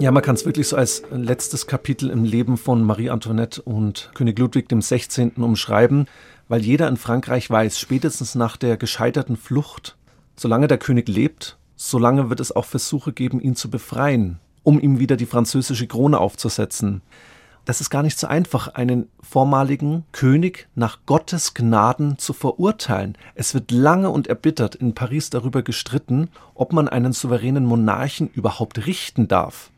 [0.00, 4.10] Ja, man kann es wirklich so als letztes Kapitel im Leben von Marie Antoinette und
[4.14, 5.32] König Ludwig XVI.
[5.36, 6.06] umschreiben,
[6.48, 9.96] weil jeder in Frankreich weiß, spätestens nach der gescheiterten Flucht,
[10.34, 14.98] solange der König lebt, solange wird es auch Versuche geben, ihn zu befreien, um ihm
[14.98, 17.02] wieder die französische Krone aufzusetzen
[17.64, 23.16] das ist gar nicht so einfach, einen vormaligen König nach Gottes Gnaden zu verurteilen.
[23.34, 28.86] Es wird lange und erbittert in Paris darüber gestritten, ob man einen souveränen Monarchen überhaupt
[28.86, 29.70] richten darf.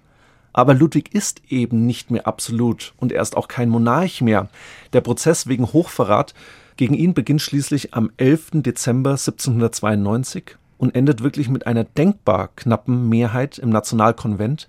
[0.53, 4.49] Aber Ludwig ist eben nicht mehr absolut und er ist auch kein Monarch mehr.
[4.95, 6.35] Der Prozess wegen Hochverrat
[6.77, 8.63] gegen ihn beginnt schließlich am 11.
[8.63, 14.69] Dezember 1792 und endet wirklich mit einer denkbar knappen Mehrheit im Nationalkonvent,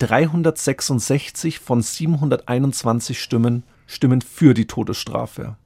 [0.00, 5.56] 366 von 721 Stimmen stimmen für die Todesstrafe.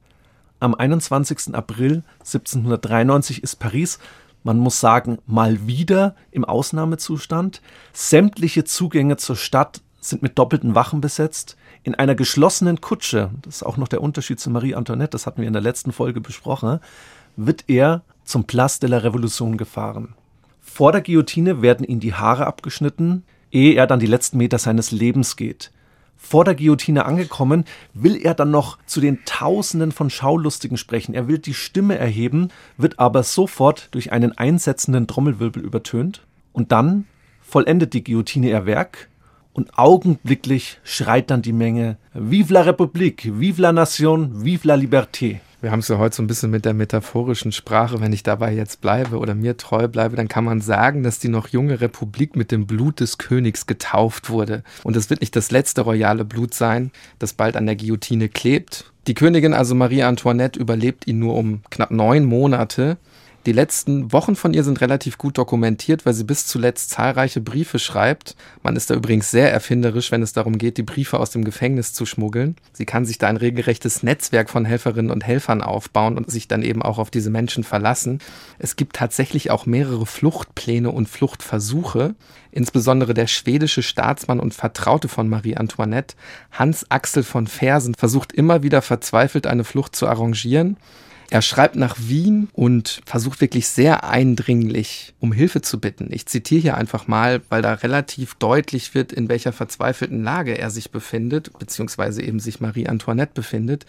[0.59, 1.55] Am 21.
[1.55, 3.99] April 1793 ist Paris,
[4.43, 7.61] man muss sagen, mal wieder im Ausnahmezustand.
[7.93, 11.55] Sämtliche Zugänge zur Stadt sind mit doppelten Wachen besetzt.
[11.83, 15.41] In einer geschlossenen Kutsche, das ist auch noch der Unterschied zu Marie Antoinette, das hatten
[15.41, 16.79] wir in der letzten Folge besprochen,
[17.37, 20.13] wird er zum Place de la Revolution gefahren.
[20.61, 23.23] Vor der Guillotine werden ihm die Haare abgeschnitten,
[23.55, 25.71] ehe er dann die letzten Meter seines Lebens geht.
[26.17, 31.13] Vor der Guillotine angekommen, will er dann noch zu den Tausenden von Schaulustigen sprechen.
[31.13, 36.21] Er will die Stimme erheben, wird aber sofort durch einen einsetzenden Trommelwirbel übertönt.
[36.51, 37.05] Und dann
[37.41, 39.09] vollendet die Guillotine ihr Werk
[39.55, 45.39] und augenblicklich schreit dann die Menge Vive la République, vive la Nation, vive la Liberté.
[45.61, 47.99] Wir haben es ja heute so ein bisschen mit der metaphorischen Sprache.
[47.99, 51.29] Wenn ich dabei jetzt bleibe oder mir treu bleibe, dann kann man sagen, dass die
[51.29, 54.61] noch junge Republik mit dem Blut des Königs getauft wurde.
[54.83, 58.91] Und es wird nicht das letzte royale Blut sein, das bald an der Guillotine klebt.
[59.07, 62.97] Die Königin, also Marie Antoinette, überlebt ihn nur um knapp neun Monate.
[63.45, 67.77] Die letzten Wochen von ihr sind relativ gut dokumentiert, weil sie bis zuletzt zahlreiche Briefe
[67.77, 68.35] schreibt.
[68.63, 71.93] Man ist da übrigens sehr erfinderisch, wenn es darum geht, die Briefe aus dem Gefängnis
[71.93, 72.55] zu schmuggeln.
[72.73, 76.63] Sie kann sich da ein regelrechtes Netzwerk von Helferinnen und Helfern aufbauen und sich dann
[76.63, 78.17] eben auch auf diese Menschen verlassen.
[78.57, 82.15] Es gibt tatsächlich auch mehrere Fluchtpläne und Fluchtversuche.
[82.49, 86.15] Insbesondere der schwedische Staatsmann und Vertraute von Marie Antoinette,
[86.51, 90.77] Hans Axel von Fersen, versucht immer wieder verzweifelt eine Flucht zu arrangieren.
[91.29, 96.09] Er schreibt nach Wien und versucht wirklich sehr eindringlich um Hilfe zu bitten.
[96.11, 100.69] Ich zitiere hier einfach mal, weil da relativ deutlich wird, in welcher verzweifelten Lage er
[100.69, 103.85] sich befindet, beziehungsweise eben sich Marie Antoinette befindet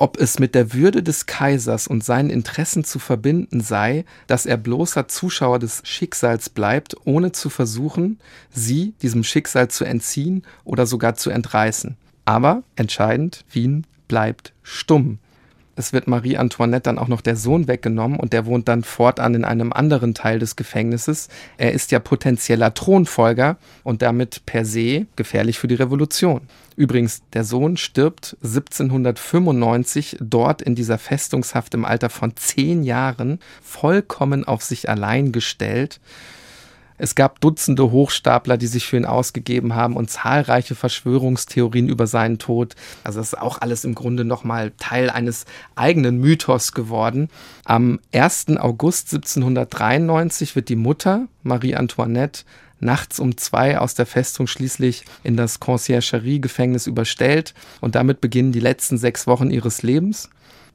[0.00, 4.56] ob es mit der Würde des Kaisers und seinen Interessen zu verbinden sei, dass er
[4.56, 8.18] bloßer Zuschauer des Schicksals bleibt, ohne zu versuchen,
[8.50, 11.98] sie diesem Schicksal zu entziehen oder sogar zu entreißen.
[12.24, 15.18] Aber entscheidend, Wien bleibt stumm.
[15.80, 19.34] Es wird Marie Antoinette dann auch noch der Sohn weggenommen und der wohnt dann fortan
[19.34, 21.28] in einem anderen Teil des Gefängnisses.
[21.56, 26.42] Er ist ja potenzieller Thronfolger und damit per se gefährlich für die Revolution.
[26.76, 34.44] Übrigens, der Sohn stirbt 1795 dort in dieser Festungshaft im Alter von zehn Jahren, vollkommen
[34.44, 35.98] auf sich allein gestellt.
[37.00, 42.38] Es gab Dutzende Hochstapler, die sich für ihn ausgegeben haben und zahlreiche Verschwörungstheorien über seinen
[42.38, 42.76] Tod.
[43.04, 47.30] Also das ist auch alles im Grunde nochmal Teil eines eigenen Mythos geworden.
[47.64, 48.48] Am 1.
[48.58, 52.44] August 1793 wird die Mutter, Marie Antoinette,
[52.80, 58.60] nachts um zwei aus der Festung schließlich in das Conciergerie-Gefängnis überstellt und damit beginnen die
[58.60, 60.28] letzten sechs Wochen ihres Lebens.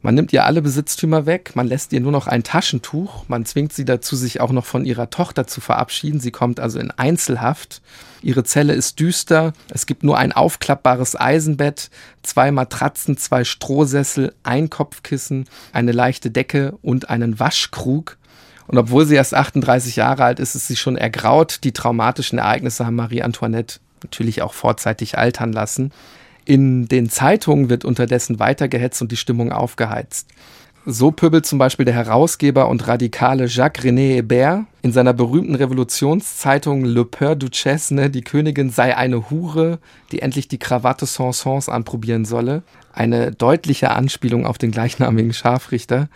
[0.06, 3.74] Man nimmt ihr alle Besitztümer weg, man lässt ihr nur noch ein Taschentuch, man zwingt
[3.74, 6.20] sie dazu, sich auch noch von ihrer Tochter zu verabschieden.
[6.20, 7.82] Sie kommt also in Einzelhaft.
[8.22, 11.89] Ihre Zelle ist düster, es gibt nur ein aufklappbares Eisenbett,
[12.22, 18.18] zwei Matratzen, zwei Strohsessel, ein Kopfkissen, eine leichte Decke und einen Waschkrug.
[18.68, 21.63] Und obwohl sie erst 38 Jahre alt ist, ist sie schon ergraut.
[21.63, 25.91] Die traumatischen Ereignisse haben Marie Antoinette natürlich auch vorzeitig altern lassen.
[26.46, 30.28] In den Zeitungen wird unterdessen weitergehetzt und die Stimmung aufgeheizt.
[30.88, 36.86] So pöbelt zum Beispiel der Herausgeber und Radikale Jacques René Hébert in seiner berühmten Revolutionszeitung
[36.86, 39.80] Le Peur Duchesse, die Königin sei eine Hure,
[40.12, 42.62] die endlich die Krawatte Sansons anprobieren solle.
[42.94, 46.08] Eine deutliche Anspielung auf den gleichnamigen Scharfrichter.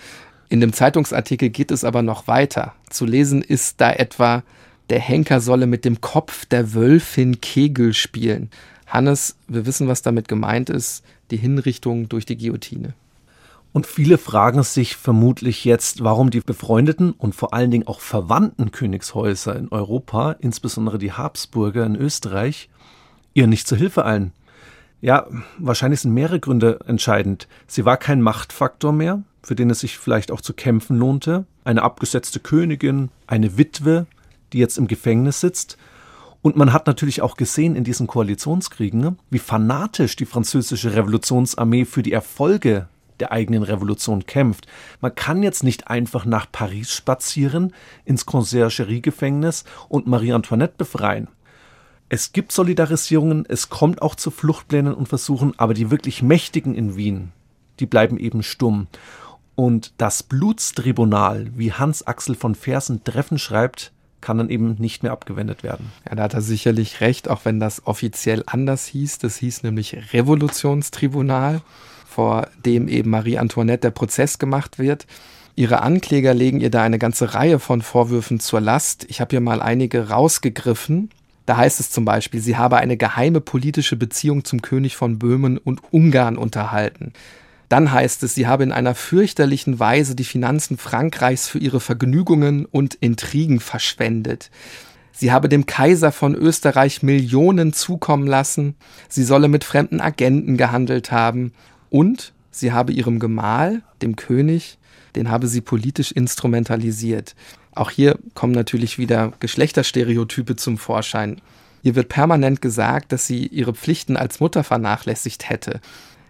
[0.50, 2.76] In dem Zeitungsartikel geht es aber noch weiter.
[2.92, 4.44] Zu lesen ist da etwa,
[4.92, 8.52] der Henker solle mit dem Kopf der Wölfin Kegel spielen.
[8.89, 12.93] Hannes, wir wissen, was damit gemeint ist, die Hinrichtung durch die Guillotine.
[13.71, 18.71] Und viele fragen sich vermutlich jetzt, warum die befreundeten und vor allen Dingen auch verwandten
[18.71, 22.69] Königshäuser in Europa, insbesondere die Habsburger in Österreich,
[23.36, 24.34] ihr nicht zur Hilfe eilen.
[25.02, 25.28] Ja,
[25.60, 27.47] wahrscheinlich sind mehrere Gründe entscheidend.
[27.67, 31.45] Sie war kein Machtfaktor mehr, für den es sich vielleicht auch zu kämpfen lohnte.
[31.63, 34.08] Eine abgesetzte Königin, eine Witwe,
[34.52, 35.78] die jetzt im Gefängnis sitzt
[36.41, 42.04] und man hat natürlich auch gesehen in diesen Koalitionskriegen, wie fanatisch die französische Revolutionsarmee für
[42.04, 42.88] die Erfolge
[43.19, 44.65] der eigenen Revolution kämpft.
[45.02, 47.73] Man kann jetzt nicht einfach nach Paris spazieren,
[48.06, 51.28] ins Conciergerie-Gefängnis und Marie Antoinette befreien.
[52.08, 56.95] Es gibt Solidarisierungen, es kommt auch zu Fluchtplänen und Versuchen, aber die wirklich Mächtigen in
[56.95, 57.32] Wien,
[57.80, 58.88] die bleiben eben stumm.
[59.56, 65.12] Und das Blutstribunal, wie Hans Axel von Fersen treffen schreibt, kann dann eben nicht mehr
[65.12, 65.91] abgewendet werden.
[66.08, 69.19] Ja, da hat er sicherlich recht, auch wenn das offiziell anders hieß.
[69.19, 71.62] Das hieß nämlich Revolutionstribunal,
[72.08, 75.05] vor dem eben Marie Antoinette der Prozess gemacht wird.
[75.55, 79.05] Ihre Ankläger legen ihr da eine ganze Reihe von Vorwürfen zur Last.
[79.10, 81.10] Ich habe hier mal einige rausgegriffen.
[81.45, 85.58] Da heißt es zum Beispiel, sie habe eine geheime politische Beziehung zum König von Böhmen
[85.58, 87.12] und Ungarn unterhalten.
[87.69, 92.65] Dann heißt es, sie habe in einer fürchterlichen Weise die Finanzen Frankreichs für ihre Vergnügungen
[92.65, 94.50] und Intrigen verschwendet.
[95.12, 98.75] Sie habe dem Kaiser von Österreich Millionen zukommen lassen,
[99.08, 101.52] sie solle mit fremden Agenten gehandelt haben
[101.89, 104.77] und sie habe ihrem Gemahl, dem König,
[105.15, 107.35] den habe sie politisch instrumentalisiert.
[107.75, 111.41] Auch hier kommen natürlich wieder Geschlechterstereotype zum Vorschein.
[111.83, 115.81] Ihr wird permanent gesagt, dass sie ihre Pflichten als Mutter vernachlässigt hätte.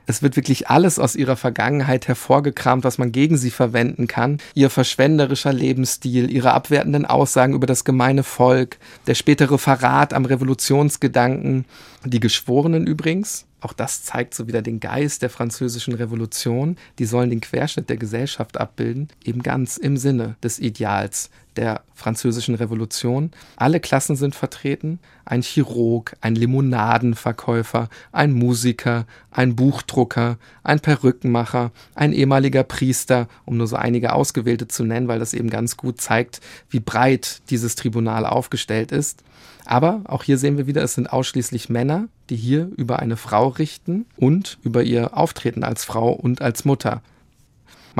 [0.10, 4.40] Es wird wirklich alles aus ihrer Vergangenheit hervorgekramt, was man gegen sie verwenden kann.
[4.56, 11.66] Ihr verschwenderischer Lebensstil, ihre abwertenden Aussagen über das gemeine Volk, der spätere Verrat am Revolutionsgedanken.
[12.06, 16.78] Die Geschworenen übrigens, Auch das zeigt so wieder den Geist der französischen Revolution.
[16.98, 21.30] Die sollen den Querschnitt der Gesellschaft abbilden, eben ganz im Sinne des Ideals
[21.60, 23.32] der französischen Revolution.
[23.58, 25.00] Alle Klassen sind vertreten.
[25.26, 33.68] Ein Chirurg, ein Limonadenverkäufer, ein Musiker, ein Buchdrucker, ein Perückenmacher, ein ehemaliger Priester, um nur
[33.68, 36.40] so einige ausgewählte zu nennen, weil das eben ganz gut zeigt,
[36.70, 39.24] wie breit dieses Tribunal aufgestellt ist.
[39.66, 43.50] Aber auch hier sehen wir wieder, es sind ausschließlich Männer, die hier über eine Frau
[43.50, 47.02] richten und über ihr Auftreten als Frau und als Mutter.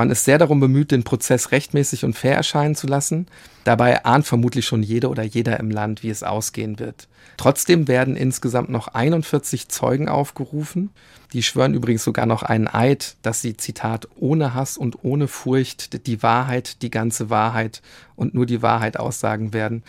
[0.00, 3.26] Man ist sehr darum bemüht, den Prozess rechtmäßig und fair erscheinen zu lassen.
[3.64, 7.06] Dabei ahnt vermutlich schon jede oder jeder im Land, wie es ausgehen wird.
[7.36, 10.88] Trotzdem werden insgesamt noch 41 Zeugen aufgerufen.
[11.34, 16.06] Die schwören übrigens sogar noch einen Eid, dass sie, Zitat, ohne Hass und ohne Furcht
[16.06, 17.82] die Wahrheit, die ganze Wahrheit
[18.16, 19.82] und nur die Wahrheit aussagen werden.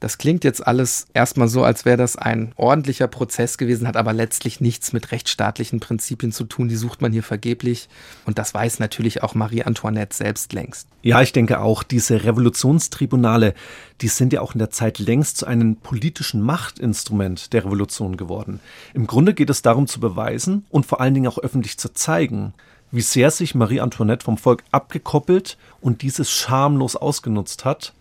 [0.00, 4.14] Das klingt jetzt alles erstmal so, als wäre das ein ordentlicher Prozess gewesen, hat aber
[4.14, 6.68] letztlich nichts mit rechtsstaatlichen Prinzipien zu tun.
[6.68, 7.90] Die sucht man hier vergeblich.
[8.24, 10.88] Und das weiß natürlich auch Marie Antoinette selbst längst.
[11.02, 13.52] Ja, ich denke auch, diese Revolutionstribunale,
[14.00, 18.60] die sind ja auch in der Zeit längst zu einem politischen Machtinstrument der Revolution geworden.
[18.94, 22.54] Im Grunde geht es darum zu beweisen und vor allen Dingen auch öffentlich zu zeigen,
[22.90, 27.92] wie sehr sich Marie Antoinette vom Volk abgekoppelt und dieses schamlos ausgenutzt hat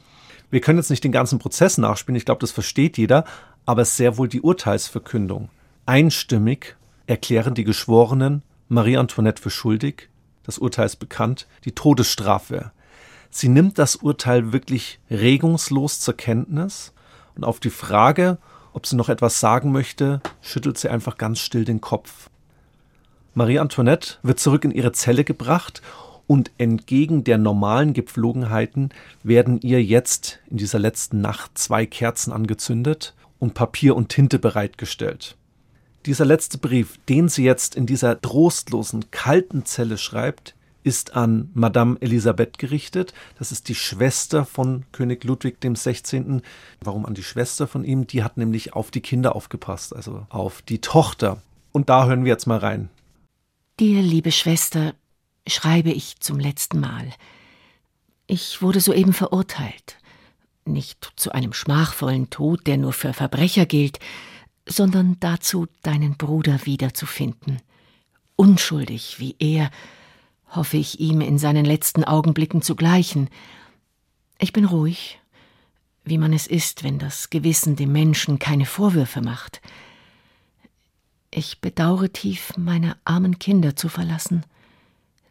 [0.52, 3.26] wir können jetzt nicht den ganzen Prozess nachspielen, ich glaube, das versteht jeder,
[3.66, 5.50] aber sehr wohl die Urteilsverkündung.
[5.86, 6.76] Einstimmig
[7.08, 10.10] erklären die Geschworenen Marie Antoinette für schuldig,
[10.44, 12.72] das Urteil ist bekannt, die Todesstrafe.
[13.32, 16.94] Sie nimmt das Urteil wirklich regungslos zur Kenntnis
[17.36, 18.38] und auf die Frage,
[18.74, 22.30] ob sie noch etwas sagen möchte, schüttelt sie einfach ganz still den Kopf.
[23.34, 25.82] Marie Antoinette wird zurück in ihre Zelle gebracht
[26.30, 28.90] und entgegen der normalen Gepflogenheiten
[29.24, 35.38] werden ihr jetzt in dieser letzten Nacht zwei Kerzen angezündet und Papier und Tinte bereitgestellt.
[36.06, 40.54] Dieser letzte Brief, den sie jetzt in dieser trostlosen, kalten Zelle schreibt,
[40.84, 43.16] ist an Madame Elisabeth gerichtet.
[43.40, 46.44] Das ist die Schwester von König Ludwig 16.
[46.80, 48.06] Warum an die Schwester von ihm?
[48.06, 51.42] Die hat nämlich auf die Kinder aufgepasst, also auf die Tochter.
[51.72, 52.90] Und da hören wir jetzt mal rein.
[53.80, 54.94] Dir, liebe Schwester,
[55.50, 57.12] schreibe ich zum letzten Mal.
[58.28, 59.98] Ich wurde soeben verurteilt.
[60.66, 64.00] Nicht zu einem schmachvollen Tod, der nur für Verbrecher gilt,
[64.68, 67.62] sondern dazu, deinen Bruder wiederzufinden.
[68.36, 69.72] Unschuldig wie er,
[70.50, 73.30] hoffe ich ihm in seinen letzten Augenblicken zu gleichen.
[74.38, 75.20] Ich bin ruhig,
[76.04, 79.62] wie man es ist, wenn das Gewissen dem Menschen keine Vorwürfe macht.
[81.32, 84.44] Ich bedauere tief, meine armen Kinder zu verlassen.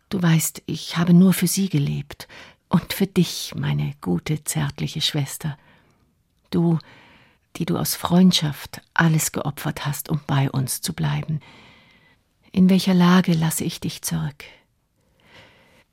[0.09, 2.29] Du weißt, ich habe nur für sie gelebt
[2.69, 5.59] und für dich, meine gute, zärtliche Schwester.
[6.51, 6.79] Du,
[7.57, 11.41] die du aus Freundschaft alles geopfert hast, um bei uns zu bleiben.
[12.53, 14.45] In welcher Lage lasse ich dich zurück?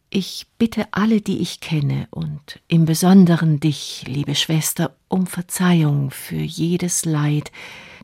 [0.09, 6.37] Ich bitte alle, die ich kenne, und im Besonderen dich, liebe Schwester, um Verzeihung für
[6.37, 7.51] jedes Leid,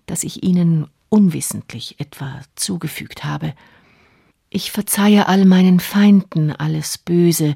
[0.07, 3.53] das ich ihnen unwissentlich etwa zugefügt habe.
[4.53, 7.55] Ich verzeihe all meinen Feinden alles Böse,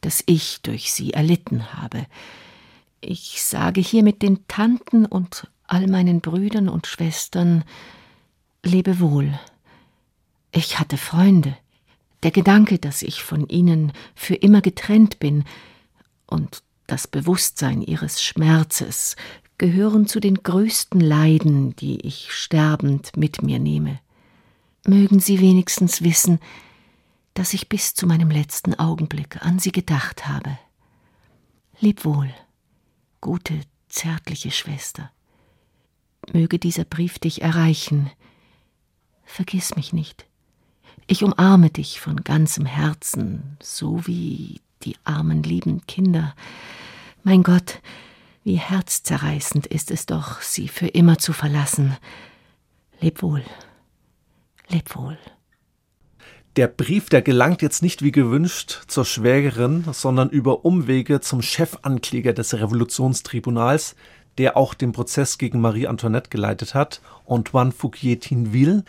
[0.00, 2.06] das ich durch sie erlitten habe.
[3.00, 7.64] Ich sage hier mit den Tanten und all meinen Brüdern und Schwestern
[8.64, 9.36] Lebe wohl.
[10.52, 11.56] Ich hatte Freunde.
[12.22, 15.44] Der Gedanke, dass ich von ihnen für immer getrennt bin,
[16.28, 19.16] und das Bewusstsein ihres Schmerzes
[19.58, 23.98] gehören zu den größten Leiden, die ich sterbend mit mir nehme
[24.88, 26.38] mögen Sie wenigstens wissen,
[27.34, 30.58] dass ich bis zu meinem letzten Augenblick an Sie gedacht habe.
[31.80, 32.32] Leb wohl,
[33.20, 35.10] gute, zärtliche Schwester.
[36.32, 38.10] Möge dieser Brief dich erreichen.
[39.24, 40.26] Vergiss mich nicht.
[41.06, 46.34] Ich umarme dich von ganzem Herzen, so wie die armen lieben Kinder.
[47.22, 47.80] Mein Gott,
[48.44, 51.96] wie herzzerreißend ist es doch, sie für immer zu verlassen.
[53.00, 53.44] Leb wohl.
[54.68, 55.18] Leb wohl.
[56.56, 62.32] Der Brief, der gelangt jetzt nicht wie gewünscht zur Schwägerin, sondern über Umwege zum Chefankläger
[62.32, 63.94] des Revolutionstribunals,
[64.38, 68.84] der auch den Prozess gegen Marie Antoinette geleitet hat, Antoine Fouquier-Tinville.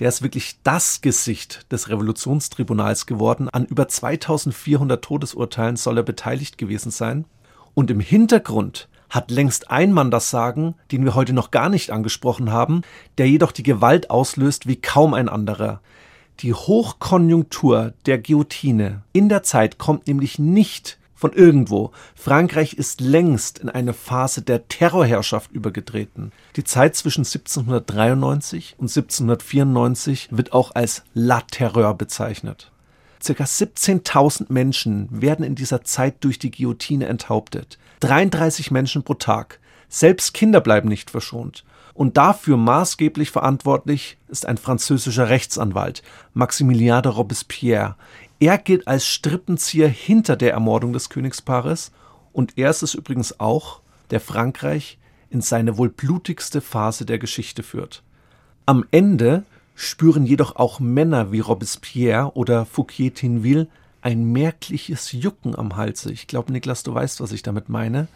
[0.00, 3.48] Der ist wirklich das Gesicht des Revolutionstribunals geworden.
[3.48, 7.26] An über 2400 Todesurteilen soll er beteiligt gewesen sein.
[7.74, 11.90] Und im Hintergrund hat längst ein Mann das Sagen, den wir heute noch gar nicht
[11.90, 12.82] angesprochen haben,
[13.16, 15.80] der jedoch die Gewalt auslöst wie kaum ein anderer.
[16.40, 21.92] Die Hochkonjunktur der Guillotine in der Zeit kommt nämlich nicht von irgendwo.
[22.16, 26.32] Frankreich ist längst in eine Phase der Terrorherrschaft übergetreten.
[26.56, 32.72] Die Zeit zwischen 1793 und 1794 wird auch als La Terreur bezeichnet.
[33.22, 37.78] Circa 17.000 Menschen werden in dieser Zeit durch die Guillotine enthauptet.
[38.00, 39.60] 33 Menschen pro Tag.
[39.88, 41.64] Selbst Kinder bleiben nicht verschont.
[41.94, 46.02] Und dafür maßgeblich verantwortlich ist ein französischer Rechtsanwalt,
[46.32, 47.94] Maximilien de Robespierre.
[48.40, 51.92] Er gilt als Strippenzieher hinter der Ermordung des Königspaares
[52.32, 54.98] und er ist es übrigens auch, der Frankreich
[55.30, 58.02] in seine wohl blutigste Phase der Geschichte führt.
[58.66, 59.44] Am Ende
[59.74, 63.68] spüren jedoch auch Männer wie Robespierre oder Fouquier-Tinville
[64.02, 66.12] ein merkliches Jucken am Halse.
[66.12, 68.08] Ich glaube, Niklas, du weißt, was ich damit meine.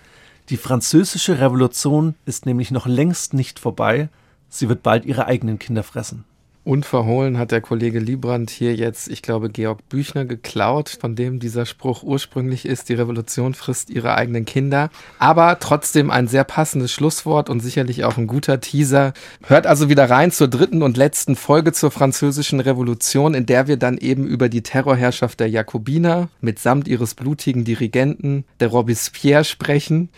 [0.51, 4.09] Die französische Revolution ist nämlich noch längst nicht vorbei.
[4.49, 6.25] Sie wird bald ihre eigenen Kinder fressen.
[6.69, 11.64] Unverhohlen hat der Kollege Liebrand hier jetzt, ich glaube, Georg Büchner geklaut, von dem dieser
[11.64, 14.91] Spruch ursprünglich ist, die Revolution frisst ihre eigenen Kinder.
[15.19, 19.14] Aber trotzdem ein sehr passendes Schlusswort und sicherlich auch ein guter Teaser.
[19.47, 23.79] Hört also wieder rein zur dritten und letzten Folge zur französischen Revolution, in der wir
[23.79, 30.11] dann eben über die Terrorherrschaft der Jakobiner mitsamt ihres blutigen Dirigenten, der Robespierre, sprechen.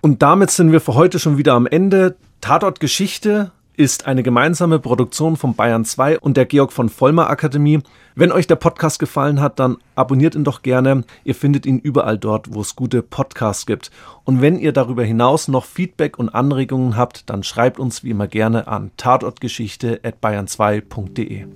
[0.00, 2.16] Und damit sind wir für heute schon wieder am Ende.
[2.40, 7.78] Tatort Geschichte ist eine gemeinsame Produktion von Bayern 2 und der Georg von Vollmer Akademie.
[8.16, 11.04] Wenn euch der Podcast gefallen hat, dann abonniert ihn doch gerne.
[11.22, 13.92] Ihr findet ihn überall dort, wo es gute Podcasts gibt.
[14.24, 18.26] Und wenn ihr darüber hinaus noch Feedback und Anregungen habt, dann schreibt uns wie immer
[18.26, 21.46] gerne an tatortgeschichte@bayern2.de.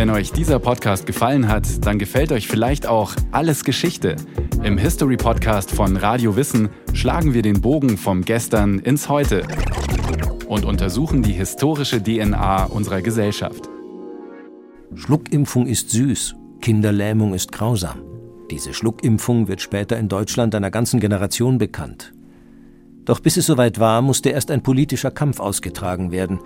[0.00, 4.16] Wenn euch dieser Podcast gefallen hat, dann gefällt euch vielleicht auch Alles Geschichte.
[4.62, 9.46] Im History Podcast von Radio Wissen schlagen wir den Bogen vom Gestern ins Heute
[10.48, 13.68] und untersuchen die historische DNA unserer Gesellschaft.
[14.94, 18.00] Schluckimpfung ist süß, Kinderlähmung ist grausam.
[18.50, 22.14] Diese Schluckimpfung wird später in Deutschland einer ganzen Generation bekannt.
[23.04, 26.40] Doch bis es soweit war, musste erst ein politischer Kampf ausgetragen werden,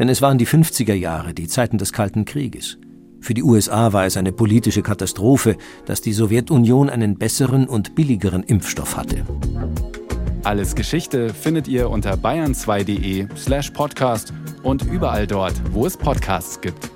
[0.00, 2.76] denn es waren die 50er Jahre, die Zeiten des Kalten Krieges.
[3.20, 5.56] Für die USA war es eine politische Katastrophe,
[5.86, 9.26] dass die Sowjetunion einen besseren und billigeren Impfstoff hatte.
[10.44, 16.90] Alles Geschichte findet ihr unter bayern2.de slash podcast und überall dort, wo es Podcasts gibt.